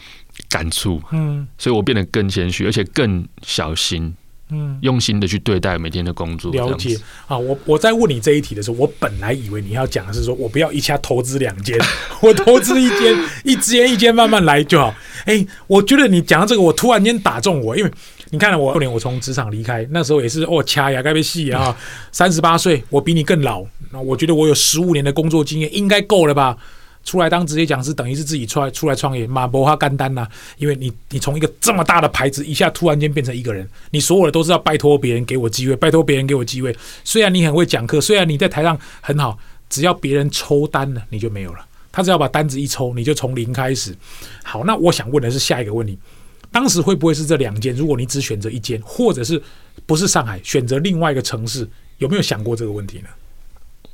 [0.50, 1.02] 感触。
[1.12, 4.14] 嗯，所以我变得更谦虚，而且更小心。
[4.56, 6.52] 嗯，用心的去对待每天的工作。
[6.52, 11.78] 了解啊，我我在问你这一题的时候，我本来以为你要讲的是说我不要一下投资两间，
[12.22, 14.96] 我投资一间，一间一间慢慢来就好。
[15.26, 17.92] 哎，我觉得你讲到这个，我突然间打中我，因为。
[18.32, 21.74] 你看了我，去年我从职场离开，那时候也是哦，掐牙，该被戏啊，
[22.12, 26.58] 三十八岁，我比你更老，那我觉得我有十五年的工作经验，应该够了吧？
[27.06, 36.76] 出来当职业讲师，等于是自己出来出来创业，马博哈干单呐，因为你你从一个这么大的牌子，一下突然间变成一个人，你所有的都是要拜托别人给我机会，拜托别人给我机会。
[37.04, 39.38] 虽然你很会讲课，虽然你在台上很好，
[39.70, 41.66] 只要别人抽单了，你就没有了。
[41.92, 43.96] 他只要把单子一抽，你就从零开始。
[44.44, 45.98] 好，那我想问的是下一个问题。
[46.52, 47.76] 当时会不会是这两间？
[47.76, 49.42] 如果你只选择一间，或者是
[49.86, 51.68] 不是上海，选择另外一个城市，
[52.00, 53.10] 有没有想过这个问题呢？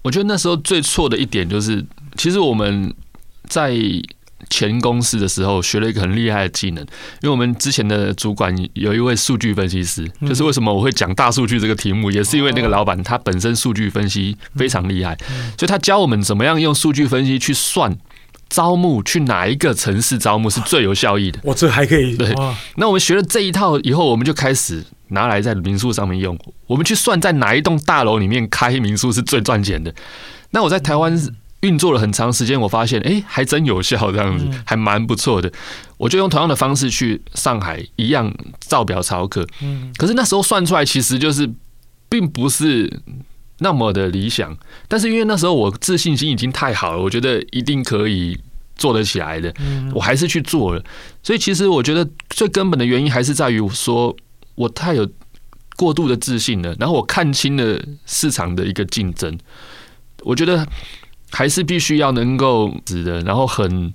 [0.01, 1.85] 我觉得那时候最错的一点就是，
[2.21, 2.93] 其实我们
[3.47, 3.75] 在
[4.47, 15.17] 前公司的时候学了一个很厉害的技能，因为我们之前的主管有一位数据分析师，就是为什么我会讲大数据这个题目，也是因为那个老板他本身数据分析非常厉害，
[15.57, 17.97] 所以他教我们怎么样用数据分析去算。
[18.49, 21.39] 招募去哪一个城市招募是最有效益的？
[21.41, 22.17] 我这还可以。
[22.17, 22.35] 对，
[22.75, 26.37] 那我们学了这一套以后，我们就开始拿来在民宿上面用。
[26.67, 29.95] 我们去算在哪一栋大楼里面开民宿是最赚钱的。
[30.49, 31.17] 那我在台湾
[31.61, 35.51] 运作了很长时间，我发现哎、欸，还真有效，这样子还蛮不错的。
[35.97, 39.47] 我就用同样的方式去上海，一样照表操课。
[39.61, 41.49] 嗯，可是那时候算出来其实就是
[42.09, 43.01] 并不是。
[43.63, 48.35] 那么的理想，但是因为那时候我自信心已经太好了，我觉得一定可以
[48.75, 49.53] 做得起来的，
[49.93, 50.83] 我还是去做了。
[51.21, 54.15] 所以其实我觉得最根本的原因还是在于说
[54.55, 55.07] 我太有
[55.75, 59.37] 过度的自信了，然后我看清了市场的一个竞争，
[60.23, 60.67] 我觉得
[61.31, 63.93] 还是必须要能够值得，然后很。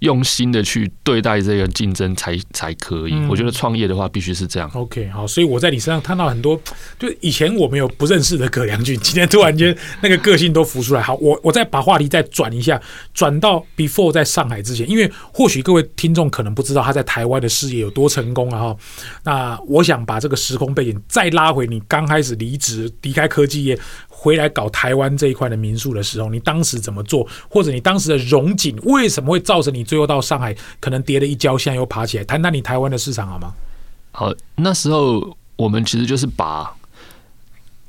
[0.00, 3.26] 用心的去对待这个竞争才才可以。
[3.28, 4.70] 我觉得创业的话必须是这样。
[4.72, 6.56] OK，好，所以我在你身上看到很多，
[7.00, 11.02] 就以前我没有不认识的葛良俊，今天突然间那个个性都浮出来。
[11.02, 12.80] 好，我我再把话题再转一下，
[13.12, 18.76] 转到 Before 在上海之前，因为或许各位听众可能不知道他在台湾的事业有多成功啊哈。
[19.24, 23.76] 那我想把这个时空背景再拉回你刚开始离职离开科技业。
[24.20, 27.24] 回来搞台湾这一块的民宿的时候，你当时怎么做？
[27.48, 32.24] 或者你当时的融景为什么会造成你最后到上海可能跌了一跤，现在又爬起来？
[32.24, 33.52] 谈谈你台湾的市场好吗？
[34.10, 36.74] 好，那时候我们其实就是把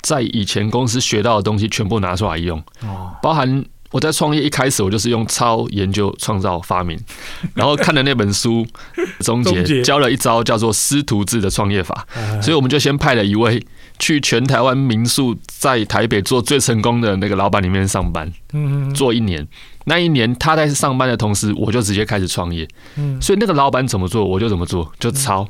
[0.01, 6.99] 在以前公司学到的东西全部拿出来用，哦，包含我在创业一开始，我就是用抄、研究、创造、发明，
[7.55, 8.65] 然后看了那本书
[9.21, 12.05] 总结，教了一招叫做师徒制的创业法，
[12.41, 13.63] 所以我们就先派了一位。
[14.01, 19.45] 去全台湾民宿在台北做最成功的那个老板里面上班，嗯，做一年。
[19.83, 25.45] 那一年他在上班的同时，我就直接开始创业，嗯，所以那个老板怎么做，我就怎么做，就抄。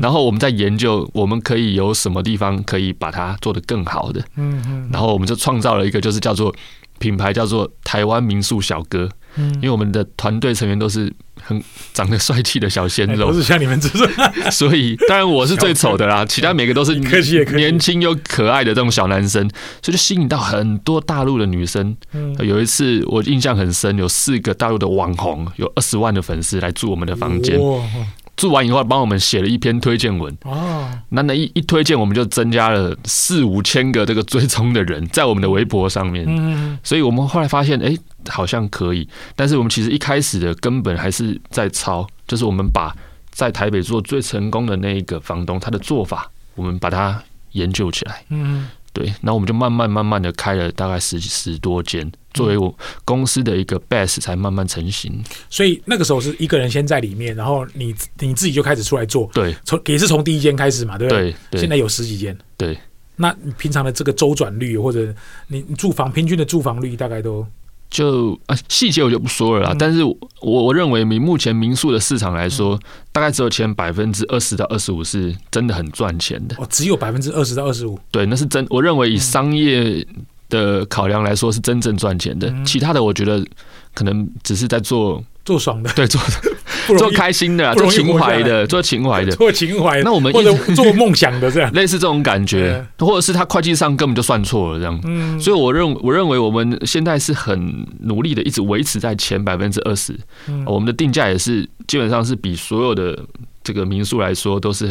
[0.00, 4.88] 然后我们在研究，我们可以有什么地方可以把它做得更好的，嗯嗯。
[4.92, 6.54] 然后我们就创造了一个，就是叫做
[7.00, 9.08] 品牌，叫做台湾民宿小哥。
[9.36, 11.62] 嗯，因为我们的团队成员都是很
[11.94, 14.08] 长得帅气的小鲜肉，都是像你们这种，
[14.50, 16.96] 所以当然我是最丑的啦， 其他每个都是
[17.54, 19.48] 年轻又可爱的这种小男生，
[19.80, 21.96] 所以就吸引到很多大陆的女生。
[22.40, 27.56] 有一次我印象很深，有四个大陆的网红，有二十万的粉丝来住我们的房间。
[28.40, 30.34] 住完以后，帮我们写了一篇推荐文。
[30.44, 36.24] 哦，那那一一推荐，我们就增加了四五千个这个追踪的人，在我们的微博上面。
[36.26, 37.94] 嗯，所以我们后来发现，哎，
[38.30, 39.06] 好像可以。
[39.36, 42.96] 但是我们其实一开始的根本还是在抄，就是我们把
[43.30, 47.22] 在台北做最成功的那一个房东他的做法，我们把它
[47.52, 48.24] 研究起来。
[48.30, 49.12] 嗯，对。
[49.20, 55.22] 那我们就慢慢慢慢的开了大概十十多间，作为我公司的一个 base 才慢慢成型。
[55.48, 59.28] 所以那个时候是一个人先在里面，然后你你自己就开始出来做。
[59.32, 61.34] 对，从也是从第一间开始嘛，对不对？
[61.50, 61.60] 对。
[61.60, 62.36] 现在有十几间。
[62.56, 62.78] 对。
[63.16, 65.14] 那你平常的这个周转率，或者
[65.48, 67.46] 你住房平均的住房率，大概都？
[67.90, 69.72] 就啊，细节我就不说了啦。
[69.72, 76.54] 嗯、但是我我认为，以目前民宿的市场来说，嗯、大概只有前百分之二十到二十五是真的很赚钱的。
[76.58, 77.98] 哦，只有百分之二十到二十五。
[78.12, 78.64] 对，那是真。
[78.70, 80.06] 我认为以商业
[80.50, 82.50] 的考量来说，是真正赚钱的。
[82.50, 83.42] 嗯、其他的，我觉得
[83.94, 86.20] 可能只是在做做爽的，对，做。
[86.98, 90.02] 做开心的，做情怀的，做情怀的，做情怀。
[90.02, 95.00] 那我们或者做梦想的这样， 类似这种感觉，或者是他会计上根本就算错了这样。
[95.04, 100.18] 嗯，所以我认我认为我们现在是很努力的，一直维持在前百分之二十。
[100.66, 103.16] 我们的定价也是基本上是比所有的
[103.62, 104.88] 这个民宿来说都是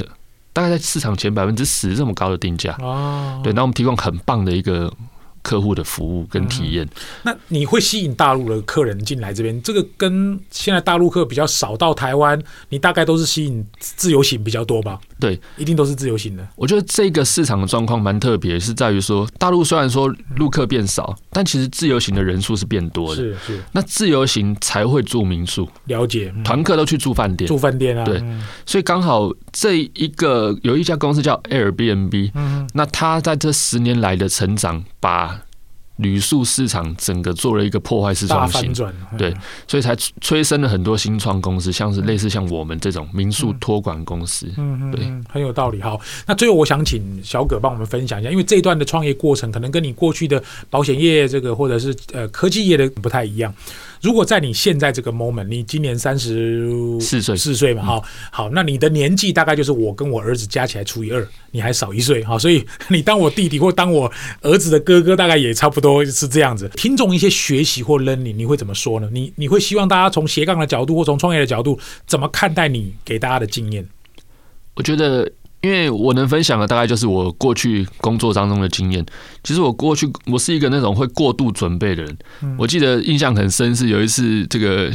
[0.53, 2.77] 大概在市场前百分之十这么高的定价。
[2.79, 4.89] 哦，对，那我们提供很棒的一个。
[5.41, 6.91] 客户的服务跟体验，嗯，
[7.23, 9.61] 那你会吸引大陆的客人进来这边？
[9.61, 14.99] 这个跟现在大陆客比较少到台湾，你大概都是吸引自由行比较多吧？
[15.19, 16.47] 对，一定都是自由行的。
[16.55, 23.21] 我觉得这个市场的状况蛮特别，是在于说大陆虽然说陆客变少，嗯、但其实自由行的人数是变多的。
[23.21, 26.33] 是是，那自由行才会住民宿，了解。
[26.43, 28.05] 团、嗯、客都去住饭店，住饭店啊。
[28.05, 35.41] 对，嗯、所以刚好这一个有一家公司叫 Airbnb，嗯，那他在这十年来的成长，把
[35.99, 38.73] 旅宿市场整个做了一个破坏式创新，
[39.17, 39.33] 对，
[39.67, 45.81] 所以才催生了很多新创公司，像是类似像我们这种民宿托管公司，嗯，对，很有道理。
[45.81, 53.53] 好，那最后我想请小葛帮我们分享一下，因为这一段的创业过程可能跟你过去的保险业这个或者是呃科技业的不太一样。
[54.01, 56.65] 如果在你现在这个 moment，你今年三十
[56.99, 66.69] 四岁，四岁嘛，好，好，那你的年纪大概就是我跟我儿子加起来除以二，你还少一岁，好，所以 你当我弟弟或当我儿子的哥哥，大概也差不多是这样子。
[66.75, 69.09] 听众一些学习或 learning，你会怎么说呢？
[69.11, 73.87] 你你会希望大家从斜杠的角度或从创业的角度，怎么看待你给大家的经验？
[74.75, 75.29] 我觉得。
[75.61, 79.05] 因为我能分享的大概就是我过去工作当中的经验。
[79.43, 82.17] 其实我过去我是一个那种会过度准备的人。
[82.57, 84.89] 我记得印象很深是有一次这个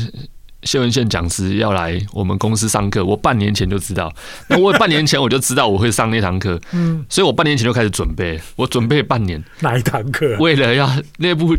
[0.63, 4.11] 谢文宪讲师要来我们公司上课，我半年前就知道。
[4.49, 6.59] 那我半年前我就知道我会上那堂课，
[7.09, 8.41] 所以我半年前就开始准备。
[8.57, 10.37] 我准备半年，哪一堂课？
[10.39, 11.57] 为了要那部。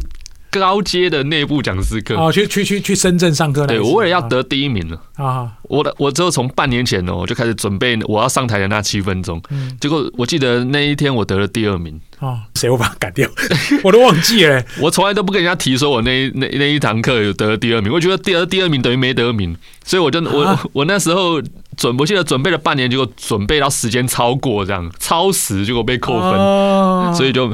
[0.60, 3.66] 高阶的内部讲师课哦，去去去去深圳上课。
[3.68, 5.52] 对，我为了要得第一名了啊！
[5.64, 9.42] 我的我之后从半年前哦，我就开始准备我要上台的那七分钟。
[9.80, 12.42] 结果我记得那一天我得了第二名啊！
[12.56, 13.30] 谁会把它改掉？
[13.84, 14.64] 我都忘记了。
[14.80, 21.42] 我从来都不跟人家提说我那那那一堂课有得了第二名，我觉得第二第二名等于没得名，所以我就我我那时候
[21.78, 27.52] 准，我记得准备了半年，结果准备到时间超过这样超时，结果被扣分，所以就。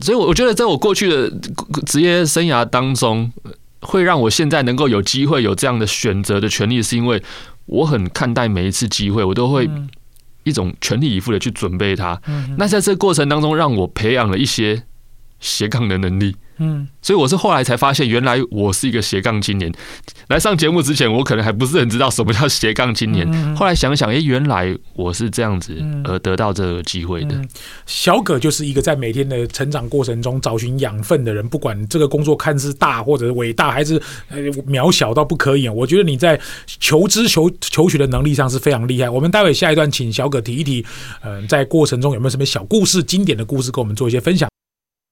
[0.00, 1.30] 所以我觉得，在我过去的
[1.86, 3.30] 职业生涯当中，
[3.80, 7.22] 会让我现在能够有机会有这样的选择的权利，是因为
[7.66, 9.68] 我很看待每一次机会，我都会
[10.44, 12.20] 一种全力以赴的去准备它。
[12.56, 14.82] 那在这个过程当中，让我培养了一些
[15.40, 16.36] 斜杠的能力。
[16.62, 19.72] 嗯，所以我是后来才发现，原来我是一个斜杠青年。
[20.28, 23.56] 来上节目之前，我可能还不是很知道什么叫斜杠青年。
[23.56, 25.74] 后来想想，哎，原来我是这样子
[26.04, 27.34] 而得到这个机会的。
[27.86, 31.48] 小葛就是一个在每天的成长过程中找寻养分的人。
[31.48, 33.94] 不管这个工作看似大或者是伟大，还是
[34.28, 39.08] 呃渺小到不可以，我觉得你在求知求求学的能力上是非常厉害。
[39.08, 40.84] 我们待会下一段，请小葛提一提，
[41.22, 44.49] 嗯，在过程中有没有什么小故事、经典的故事，跟我们做一些分享。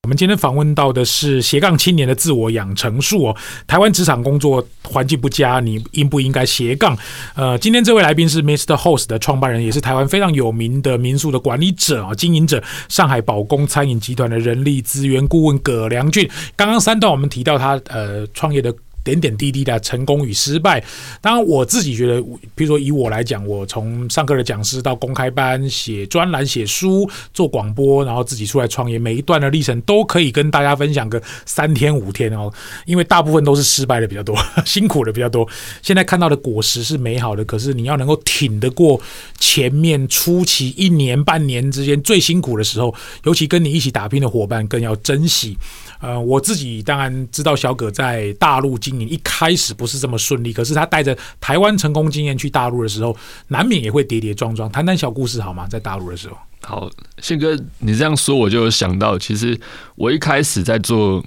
[0.09, 3.37] 我们今天访问到的是斜杠青年的自我养成术哦。
[3.67, 6.97] 台湾职场工作环境不佳，你应不应该斜杠？
[7.35, 8.75] 呃，今天这位来宾是 Mr.
[8.75, 16.27] Host 的创办人，也是台湾非常有名的民宿的管理者啊、经营者，上海宝工餐饮集团的人力资源顾问葛良俊。
[16.57, 18.75] 刚刚三段我们提到他呃创业的。
[19.09, 20.85] 点点滴滴的成功与失败，
[21.23, 22.21] 当然我自己觉得，
[22.55, 32.53] 比如说以我来讲，我从上课的讲师到公开班、写专栏、写书、做广播，然后自己出来创业，每一段的历程都可以跟大家分享个三天五天哦。
[32.85, 35.49] 因为大部分都是失败的比较多， 辛苦的比较多。
[35.81, 39.01] 现在看到的果实是美好的，可是你要能够挺得过
[39.39, 42.95] 前面初期一年半年之间最辛苦的时候，
[43.25, 45.57] 尤其跟你一起打拼的伙伴更要珍惜。
[46.01, 53.17] 呃，我自己当然知道小葛在大陆经营一开始不是这么顺利，可是他带着台湾成功经验去大陆的时候，
[53.49, 54.71] 难免也会跌跌撞撞。
[54.71, 55.67] 谈谈小故事好吗？
[55.69, 59.59] 在大陆的时候，好，宪哥，你这样说我就有想到，其实
[59.97, 61.25] 我一开始在做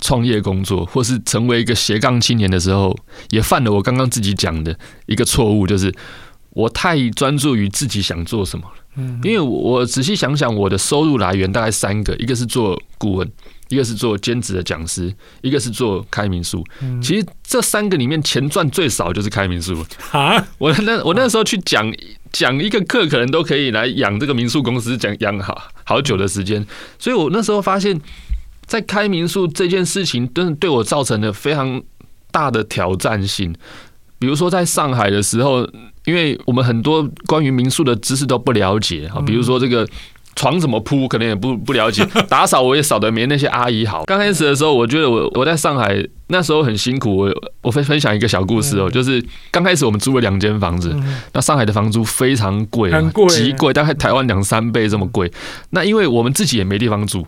[0.00, 2.96] 创业工作，或是成为一个斜杠青年的时候，
[3.30, 5.92] 也犯了我刚刚自己讲的一个错误，就是
[6.50, 8.74] 我太专注于自己想做什么了。
[8.96, 13.32] 嗯，因为我仔细想想，我的收入来源大概三个，一个是做顾问，
[13.68, 15.12] 一个是做兼职的讲师，
[15.42, 16.64] 一个是做开民宿。
[17.02, 20.46] 其实这三个里面，钱赚最少就是开民宿啊！
[20.58, 21.92] 我那我那时候去讲
[22.32, 26.64] 讲一个课，可能都可以来养这个民宿公司，讲养好好久的时间。
[26.98, 28.00] 所以我那时候发现，
[28.66, 31.82] 在开民宿这件事情，真的对我造成了非常
[32.30, 33.54] 大的挑战性。
[34.18, 35.68] 比如说，在上海的时候，
[36.06, 39.86] 因为我们很多关于民宿的知识都不了解啊，比如说这个
[40.36, 44.04] 床怎么铺，可能也不不了解， 打扫我也扫得没那些阿姨好。
[44.04, 45.96] 刚开始的时候，我觉得我我在上海
[46.28, 47.16] 那时候很辛苦。
[47.16, 47.32] 我
[47.62, 50.94] 我分分享一个小故事哦，就是刚开始我们租了两间房子，
[51.32, 52.90] 那上海的房租非常贵，
[53.28, 55.30] 极贵，大概台湾两三倍这么贵。
[55.70, 57.26] 那因为我们自己也没地方住。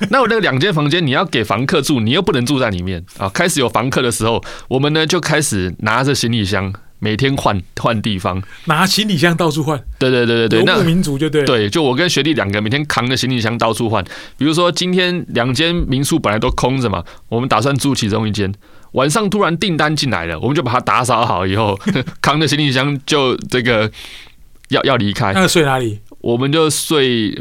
[0.10, 3.28] 那我那个两间房间，你要给房客住，你又不能住在里面啊。
[3.28, 6.72] 开始有房客的时候，我们呢就开始拿着行李箱，
[7.04, 9.78] 每天换换地方，拿行李箱到处换。
[9.98, 11.44] 对对对对对，游牧民族就对。
[11.44, 14.02] 对，就我跟学弟两个每天扛着行李箱到处换。
[14.38, 18.50] 比如说今天两间民宿本来都空着嘛，我们打算住其中一间。
[18.92, 21.78] 晚上突然订单进来了，我们就把它打扫好以后，
[22.22, 23.90] 扛着行李箱就这个
[24.70, 25.34] 要要离开。
[25.34, 25.98] 那睡哪里？
[26.20, 27.38] 我们就睡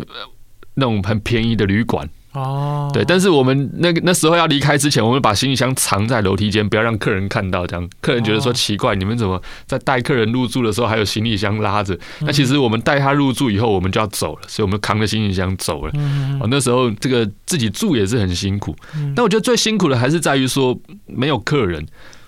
[0.73, 2.09] 那种很便宜的旅馆。
[2.33, 7.67] 哦，对，但是我们那个那时候要离开之前，我们把行李箱藏在楼梯间，不要让客人看到。
[7.67, 11.97] 这样客人觉得说奇怪，你们怎么在带客人入住的时候还有行李箱拉着？
[12.21, 15.93] 那其实我们带他入住以后，我们就要走了，所以我们扛着行李箱走了。
[16.39, 18.75] 哦，那时候这个自己住也是很辛苦。
[19.15, 20.75] 但我觉得最辛苦的还是在于说
[21.05, 21.85] 没有客人。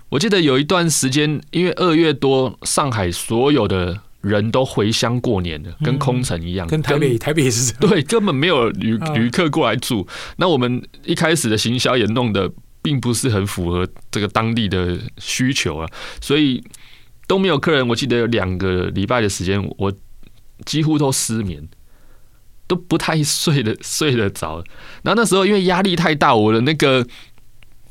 [0.10, 3.99] 我记得有一段时间，因为二月多，上海所有的。
[4.26, 6.67] 人都回乡过年了，跟空城一样。
[6.67, 7.80] 跟台北，台北也是这样。
[7.93, 10.07] 对，根本没有旅旅客过来住。
[10.38, 12.51] 那我们一开始的行销也弄得
[12.82, 16.63] 并不是很符合这个当地的需求啊，所以
[17.28, 17.88] 都没有客人。
[17.88, 19.93] 我记得有两个礼拜的时间，我
[20.65, 21.67] 几乎都失眠，
[22.67, 24.63] 都不太睡得睡得着。
[25.03, 27.05] 然后那时候因为压力太大，我的那个。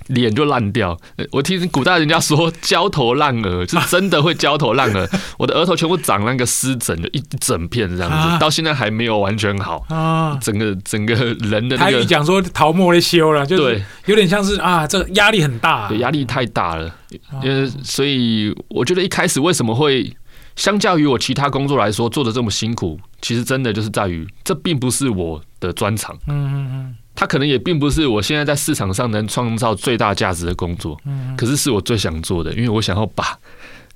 [0.09, 0.99] 脸就烂掉，
[1.31, 5.09] 我听古代人家说焦头烂额，是真的会焦头烂额。
[5.39, 9.85] 我的额头全部长那个湿疹，就一整片这样子，到现在还没有完全好。
[9.89, 16.95] 啊，整个整个人的那个，他讲说桃木的修了，就是有点像是啊，这个压力很大，压力太大了。
[17.43, 20.15] 因为所以我觉得一开始为什么会
[20.57, 26.15] 相较于我其他工作来说做的这么辛苦，其实真的就是在于这并不是我的专长。
[26.27, 26.97] 嗯嗯嗯。
[27.15, 31.01] 他可能也并不是我现在在市场上能创造最大价值的工作，
[31.37, 33.39] 可是是我最想做的，因为我想要把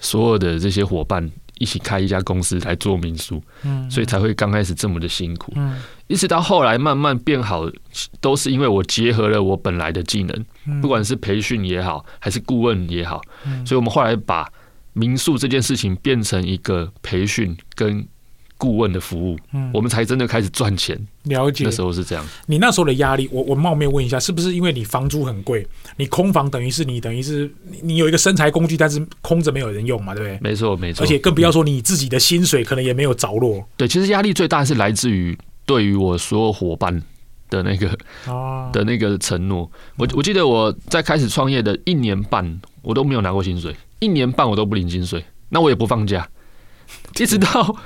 [0.00, 3.42] 所有的这些伙伴一起开一家公司来做民宿，
[3.90, 5.52] 所以才会刚开始这么的辛苦，
[6.06, 7.68] 一直到后来慢慢变好，
[8.20, 13.20] 都是因为我结合了我本来的技能，不管是培训也好，还是顾问也好，
[13.66, 14.48] 所以我们后来把
[14.92, 18.06] 民宿这件事情变成一个培训跟。
[18.58, 20.98] 顾问的服务，嗯，我们才真的开始赚钱。
[21.22, 22.26] 了解，那时候是这样。
[22.46, 25.66] 你那时候的压力，我我冒昧问一下，是不是因为你房租很贵？
[25.96, 27.48] 你空房等于是你等于是
[27.82, 30.38] 你有一个生财工具，但是空着没有人用嘛，对不对？
[30.50, 31.04] 没错，没错。
[31.04, 33.64] 而且更不要说你自己的薪水可能也没有着落。
[33.76, 37.00] 对，其实压力最大是来自于对于我所有伙伴
[37.48, 37.96] 的那个
[38.26, 39.70] 啊的那个承诺。
[39.96, 46.28] 我我记得我在开始创业的一年半，我都没有拿过薪水，一年半我都不领薪水，那我也不放假。
[47.18, 47.76] 一直到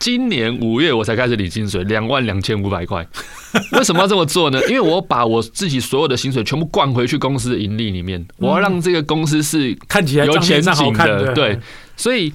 [0.00, 3.06] 今年五月，我才开始领薪水，两万两千五百块。
[3.76, 4.58] 为什么要这么做呢？
[4.62, 11.34] 因为我把我自己所有的薪水全部灌回去公司的盈利里面，我要让这个公司是看起来有前景的。
[11.34, 11.58] 对，
[11.98, 12.32] 所以，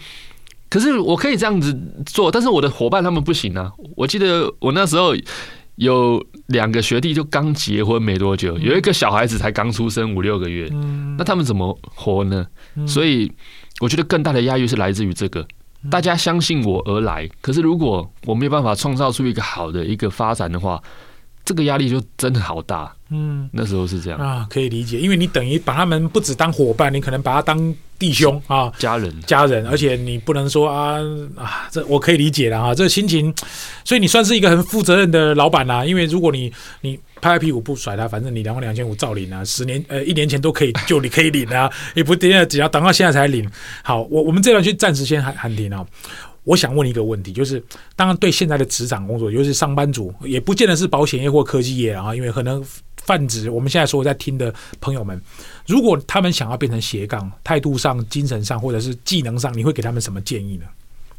[0.70, 3.72] 可是我可以这样子做，但是我的伙伴他们不行啊。
[3.96, 5.16] 我记得我那时候
[5.78, 10.70] 有两个学弟就刚结婚没多久，有一个小孩子才刚出生五六个月，
[11.18, 12.46] 那他们怎么活呢？
[12.86, 13.32] 所以，
[13.80, 15.44] 我觉得更大的压力是来自于这个。
[15.90, 20.82] 大家相信我而来，可是如果我没有办法创造出一个好的一个发展的话，
[21.44, 22.92] 这个压力就真的好大。
[23.10, 30.98] 嗯，那时候是这样啊，可以理解，因为你等于把他们不止当伙伴，你可能把他当弟兄啊，家人，家人，而且你不能说啊
[31.38, 33.32] 啊，这我可以理解了啊，这个心情，
[33.84, 35.86] 所以你算是一个很负责任的老板啦。
[35.86, 43.50] 因为如果你你拍拍屁股不甩他，反正你两万两千五照领啊，十年呃一年前都可以就你可以领啊， 也不等下只要等到现在才领。
[43.84, 45.84] 好，我我们这段就暂时先喊喊停啊。
[46.44, 47.60] 我想问一个问题，就是
[47.96, 52.64] 当然对现在的职场工作，尤其是上班族，也不见得是保险业或科技业啊，因为可能
[52.98, 55.20] 泛指我们现在所有在听的朋友们，
[55.66, 60.66] 如果他们想要变成斜杠，态度上、精神上或者是技能上，你会给他们什么建议呢？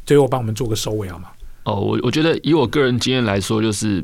[0.05, 1.27] 最后帮我们做个收尾好吗？
[1.65, 4.01] 哦，我我觉得以我个人经验来说，就是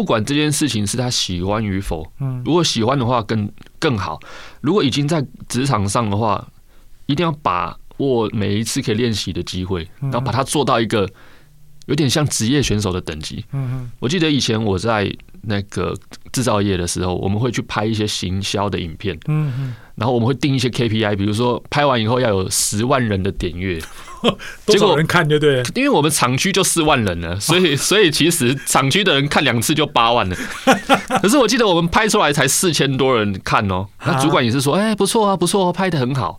[0.00, 4.18] 不管这件事情是他喜欢与否，嗯，如果喜欢的话更更好；
[4.62, 6.48] 如果已经在职场上的话，
[7.04, 7.76] 一定要把。
[7.98, 11.06] 握每一次可以练习的机会，然后把它做到一个
[11.84, 13.44] 有点像职业选手的等级。
[13.52, 15.94] 嗯嗯，我记得以前我在那个
[16.32, 19.14] 制造业的时候，我们会去拍一些行销的影片。
[19.26, 23.78] 嗯嗯，然后我们会定一些 KPI，比如说拍完以后要有十万人的点阅。
[24.66, 30.36] 结果人看就对了，因为我们厂区就四万人了，所以 所以其实厂区的人看两次就八万了。
[31.22, 36.36] 可是我记得我们拍出来才四千多人看哦，那主管也是说，哎，不错啊，不错啊，拍的很好。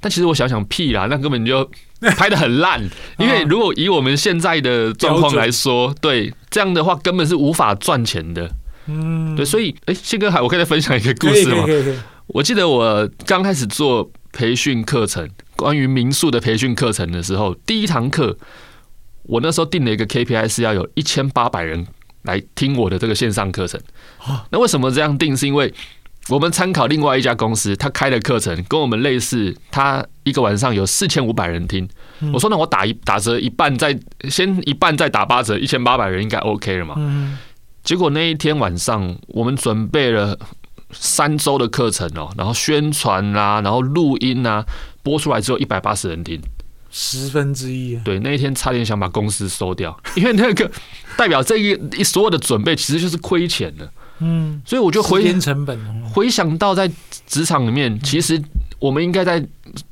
[0.00, 1.68] 但其实我想想，屁啦，那根本就
[2.16, 2.80] 拍的很烂。
[3.18, 8.50] 因为如果以我们现在的状况来说，对这样的话根本是无法赚钱的。
[8.86, 11.64] 嗯，对，所以哎，宪哥还我可以再分享一个故事吗？
[12.32, 18.36] 我记得我刚开始做培训课程，关于民宿的培训课程的时候，第一堂课，
[19.24, 21.86] 我那时候定了一个 KPI 是要有一千八百人
[22.22, 23.80] 来听我的这个线上课程。
[24.50, 25.36] 那为什么这样定？
[25.36, 25.72] 是因为
[26.28, 31.88] 我们参考另外一家公司，他开的课程跟我们类似，他一个晚上有四千五百人听。
[32.32, 37.38] 我说那我打一打折一半，再先一半再打八折，一千八百人应该 OK 了嘛？
[37.82, 40.38] 结果那一天晚上，我们准备了
[40.92, 44.64] 三周的课程哦，然后宣传啊，然后录音啊，
[45.02, 46.40] 播出来只有一百八十人听，
[46.90, 47.96] 十分之一。
[48.04, 50.70] 对，那一天差点想把公司收掉，因为那个
[51.16, 53.90] 代表这一所有的准备其实就是亏钱的。
[54.22, 55.78] 嗯，所以我就回成本
[56.10, 56.90] 回想到在
[57.26, 58.42] 职场里面，其实
[58.78, 59.42] 我们应该在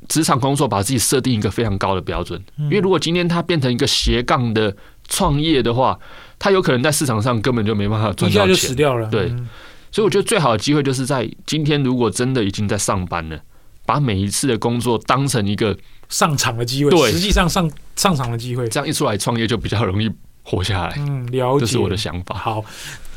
[0.06, 2.38] 职场工作，把自己设定一个非常高的标准。
[2.56, 4.76] 因为如果今天它变成一个斜杠的
[5.08, 5.98] 创业的话，
[6.38, 9.08] 它有可能在市场上根本就没办法赚到钱，就死掉了。
[9.08, 9.32] 对，
[9.90, 13.38] 所以我觉得最好的机会就是在今天，如果真的已经在上班了，
[13.86, 15.76] 把每一次的工作当成一个
[16.08, 20.10] 上场的机会，对，实际上上上场的机会，这样一出来创业就比较容易
[20.42, 20.94] 活下来。
[20.98, 22.36] 嗯，了解，这是我的想法。
[22.36, 22.64] 好。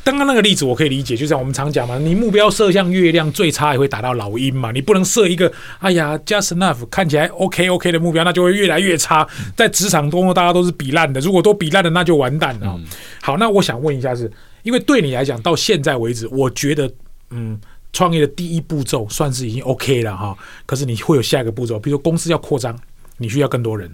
[0.04, 4.72] 刚刚那个例子我可以理解，就像我们常讲嘛，你目标设向月亮，最差也会达到老鹰嘛。
[4.72, 9.24] 你不能设一个，哎呀，just enough 看起来 OK OK 的目标，那就会越来越差。
[9.56, 12.76] 在职场中，大家都是比烂的，如果都比烂的，那就完蛋了。
[13.20, 14.32] 好，那我想问一下是，是
[14.62, 16.90] 因为对你来讲，到现在为止，我觉得，
[17.30, 17.60] 嗯，
[17.92, 20.36] 创业的第一步骤算是已经 OK 了哈。
[20.66, 22.78] 可是你会有下一个步骤，比如说公司要扩张，
[23.18, 23.90] 你需要更多人。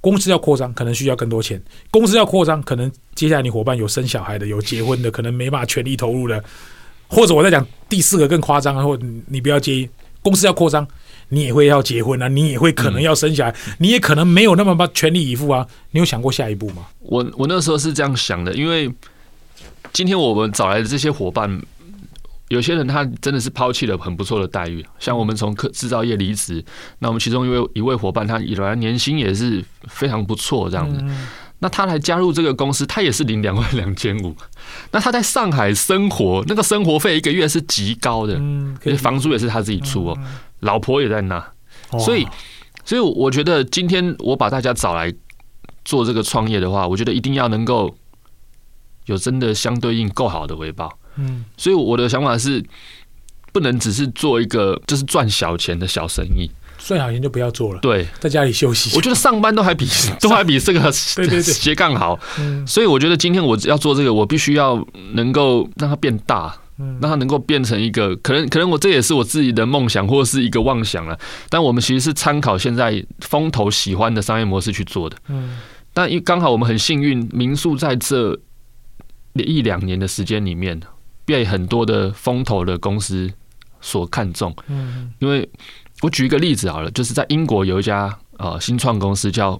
[0.00, 1.58] 公司要扩张，可能需要更多钱；
[1.90, 6.42] 公司要扩张，可能接下来你伙伴有生小孩的，有结婚的，可能没办法全力投入的。
[7.08, 9.88] 或者我在讲第四个更夸张，或你不要介意，
[10.22, 10.84] 公司要扩张，
[11.28, 15.64] 你也会要结婚啊，你也会可能要生小孩，你也可能没有那么把全力以赴啊。
[15.92, 16.86] 你有想过下一步吗？
[17.00, 18.90] 我我那时候是这样想的，因为
[19.92, 21.60] 今天我们找来的这些伙伴。
[22.48, 26.62] 有些人他真的是抛弃了很不错的待遇，像我们从科制造业离职，
[26.98, 31.02] 那我们其中一位一位伙伴，他以来年薪也是非常不错这样子。
[31.60, 34.36] 那他来加入这个公司，他也是领两万两千五。
[34.90, 38.34] 那他在上海生活，那个生活费一个月是极高的，
[38.84, 40.18] 而且房租也是他自己出哦，
[40.60, 41.42] 老婆也在那，
[42.00, 42.26] 所以，
[42.84, 45.10] 所以我觉得今天我把大家找来
[45.86, 47.96] 做这个创业的话，我觉得一定要能够
[49.06, 50.92] 有真的相对应够好的回报。
[51.16, 52.64] 嗯，所以我的想法是，
[53.52, 57.80] 不能只是做一个就是赚小钱的小生意，赚小钱就不要做了。
[57.80, 58.96] 对，在家里休息。
[58.96, 59.86] 我觉得上班都还比
[60.20, 60.80] 都还比这个
[61.16, 62.18] 对对对斜杠好。
[62.38, 64.82] 嗯，所以我觉得今天我要做这个，我必须要
[65.12, 71.18] 能够让它变大，让它能够变成一个可能可能我这也是我自己的梦想或者是一个妄想了。
[71.50, 75.16] 但我们其实是参考现在风投喜欢的商业模式去做的。
[75.28, 75.58] 嗯，
[75.92, 78.38] 但因刚好我们很幸运，民宿在这
[79.34, 80.80] 一两年的时间里面。
[81.24, 83.32] 被很多的风投的公司
[83.80, 85.48] 所看中，嗯，因为
[86.00, 89.56] 我举一个例子好了，就是在英国有一家呃新创公司叫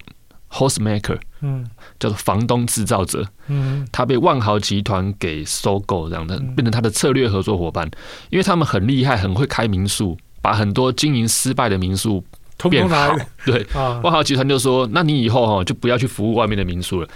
[0.51, 1.65] Hostmaker，嗯，
[1.97, 7.89] 叫做房东制造者，嗯，他被万豪集团给收购，这样的变成他的策略合作伙伴，
[8.29, 12.21] 因为他们很厉害，很会开民宿，把很多经营失败的民宿
[12.69, 13.15] 变好，
[13.45, 13.65] 对，
[14.03, 17.07] 万豪集团就说，那你以后哈就不要去服务外面的民宿了，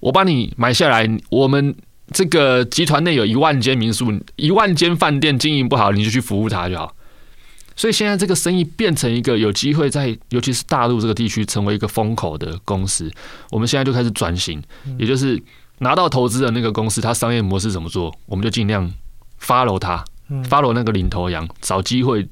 [0.00, 1.72] 我把你买下来，我们。
[2.12, 6.94] 这个集团内有一万间民宿，一万间饭店经营不好，你就去服务它就好。
[7.74, 13.10] 所以现在这个生意变成一个有机会在，尤其是大陆这个地区成为一个风口的公司。
[13.50, 14.62] 我们现在就开始转型，
[14.98, 15.42] 也就是
[15.78, 18.92] 拿到投资的那个公司，它商业模式怎么做，我们就尽量
[19.40, 20.04] follow 它
[20.44, 22.28] ，follow 那个领头羊，找机会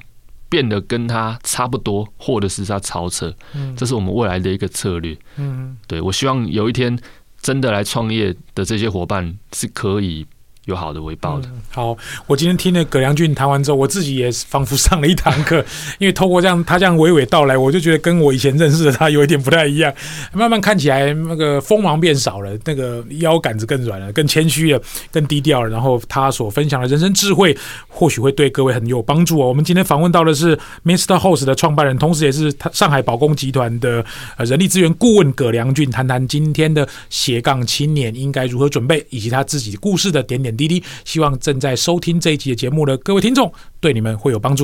[0.51, 3.35] 变得跟它差不多，或者是它超车。
[3.75, 5.17] 这是我们未来的一个策略。
[5.37, 6.99] 嗯，对，我希望有一天。
[7.41, 10.27] 真的来创业的这些伙伴是可以
[10.67, 11.49] 有好的回报的。
[11.49, 11.61] 嗯。
[11.71, 11.97] 好，
[12.27, 15.65] 我今天听了葛良俊谈完之后，我自己也仿佛上了一堂课，
[15.99, 19.93] 因为透过这样他这样娓娓道来，我就觉得跟我以前认识的他有一点不太一样。
[20.33, 24.81] 慢慢看起来，那个锋芒变少了，那个腰杆子更软了，更谦虚了，
[25.11, 25.69] 更低调了。
[25.69, 27.57] 然后他所分享的人生智慧，
[27.89, 29.49] 或许会对各位很有帮助哦。
[29.49, 31.19] 我们今天访问到的是 Mr.
[31.19, 34.05] Horse 的创办人，同时也是他上海宝工集团的
[34.37, 40.83] 呃人力资源顾问葛良俊，谈谈今天的斜杠青年应该如何准备，以及他自己故事的点点点滴滴。
[41.05, 44.59] 希望正在收听这一集的节目的各位听众，对你们会有帮助。